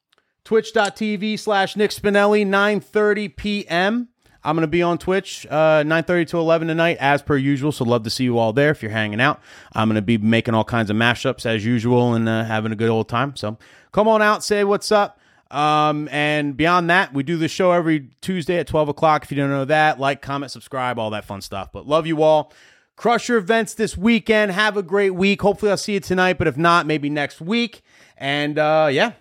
twitch.tv 0.46 1.38
slash 1.40 1.76
Nick 1.76 1.92
Spinelli, 1.92 2.46
9.30 2.46 3.36
p.m. 3.36 4.10
I'm 4.44 4.56
going 4.56 4.62
to 4.62 4.68
be 4.68 4.82
on 4.82 4.98
Twitch 4.98 5.46
uh, 5.50 5.84
9.30 5.84 6.28
to 6.30 6.38
11 6.38 6.70
tonight, 6.70 6.98
as 7.02 7.22
per 7.22 7.36
usual. 7.36 7.74
So 7.74 7.84
love 7.84 8.04
to 8.04 8.10
see 8.10 8.24
you 8.24 8.38
all 8.38 8.54
there 8.54 8.72
if 8.72 8.82
you're 8.82 8.92
hanging 8.92 9.20
out. 9.20 9.42
I'm 9.74 9.90
going 9.90 9.96
to 9.96 10.02
be 10.02 10.18
making 10.18 10.54
all 10.54 10.64
kinds 10.64 10.90
of 10.90 10.96
mashups 10.96 11.46
as 11.46 11.66
usual 11.66 12.14
and 12.14 12.30
uh, 12.30 12.46
having 12.46 12.72
a 12.72 12.76
good 12.76 12.90
old 12.90 13.10
time. 13.10 13.36
So 13.36 13.58
come 13.92 14.08
on 14.08 14.22
out, 14.22 14.44
say 14.44 14.64
what's 14.64 14.90
up. 14.90 15.20
Um, 15.52 16.10
and 16.12 16.58
beyond 16.58 16.90
that, 16.90 17.14
we 17.14 17.24
do 17.24 17.38
the 17.38 17.48
show 17.48 17.72
every 17.72 18.10
Tuesday 18.22 18.58
at 18.58 18.68
12 18.68 18.90
o'clock. 18.90 19.24
If 19.24 19.32
you 19.32 19.38
don't 19.38 19.50
know 19.50 19.66
that, 19.66 20.00
like, 20.00 20.22
comment, 20.22 20.52
subscribe, 20.52 21.00
all 21.00 21.12
that 21.12 21.26
fun 21.26 21.42
stuff. 21.42 21.72
But 21.72 21.88
love 21.88 22.06
you 22.08 22.22
all. 22.22 22.54
Crush 22.96 23.30
your 23.30 23.38
events 23.38 23.76
this 23.76 23.96
weekend. 23.96 24.52
Have 24.52 24.76
a 24.76 24.84
great 24.84 25.12
week. 25.12 25.42
Hopefully, 25.42 25.70
I'll 25.70 25.78
see 25.78 25.94
you 25.94 26.00
tonight, 26.00 26.38
but 26.38 26.48
if 26.48 26.58
not, 26.58 26.86
maybe 26.88 27.10
next 27.10 27.40
week. 27.40 27.84
And 28.18 28.58
uh, 28.58 28.90
yeah, 28.92 29.14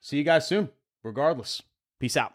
see 0.00 0.16
you 0.16 0.24
guys 0.24 0.46
soon. 0.46 0.70
Regardless, 1.02 1.60
peace 1.98 2.16
out. 2.16 2.32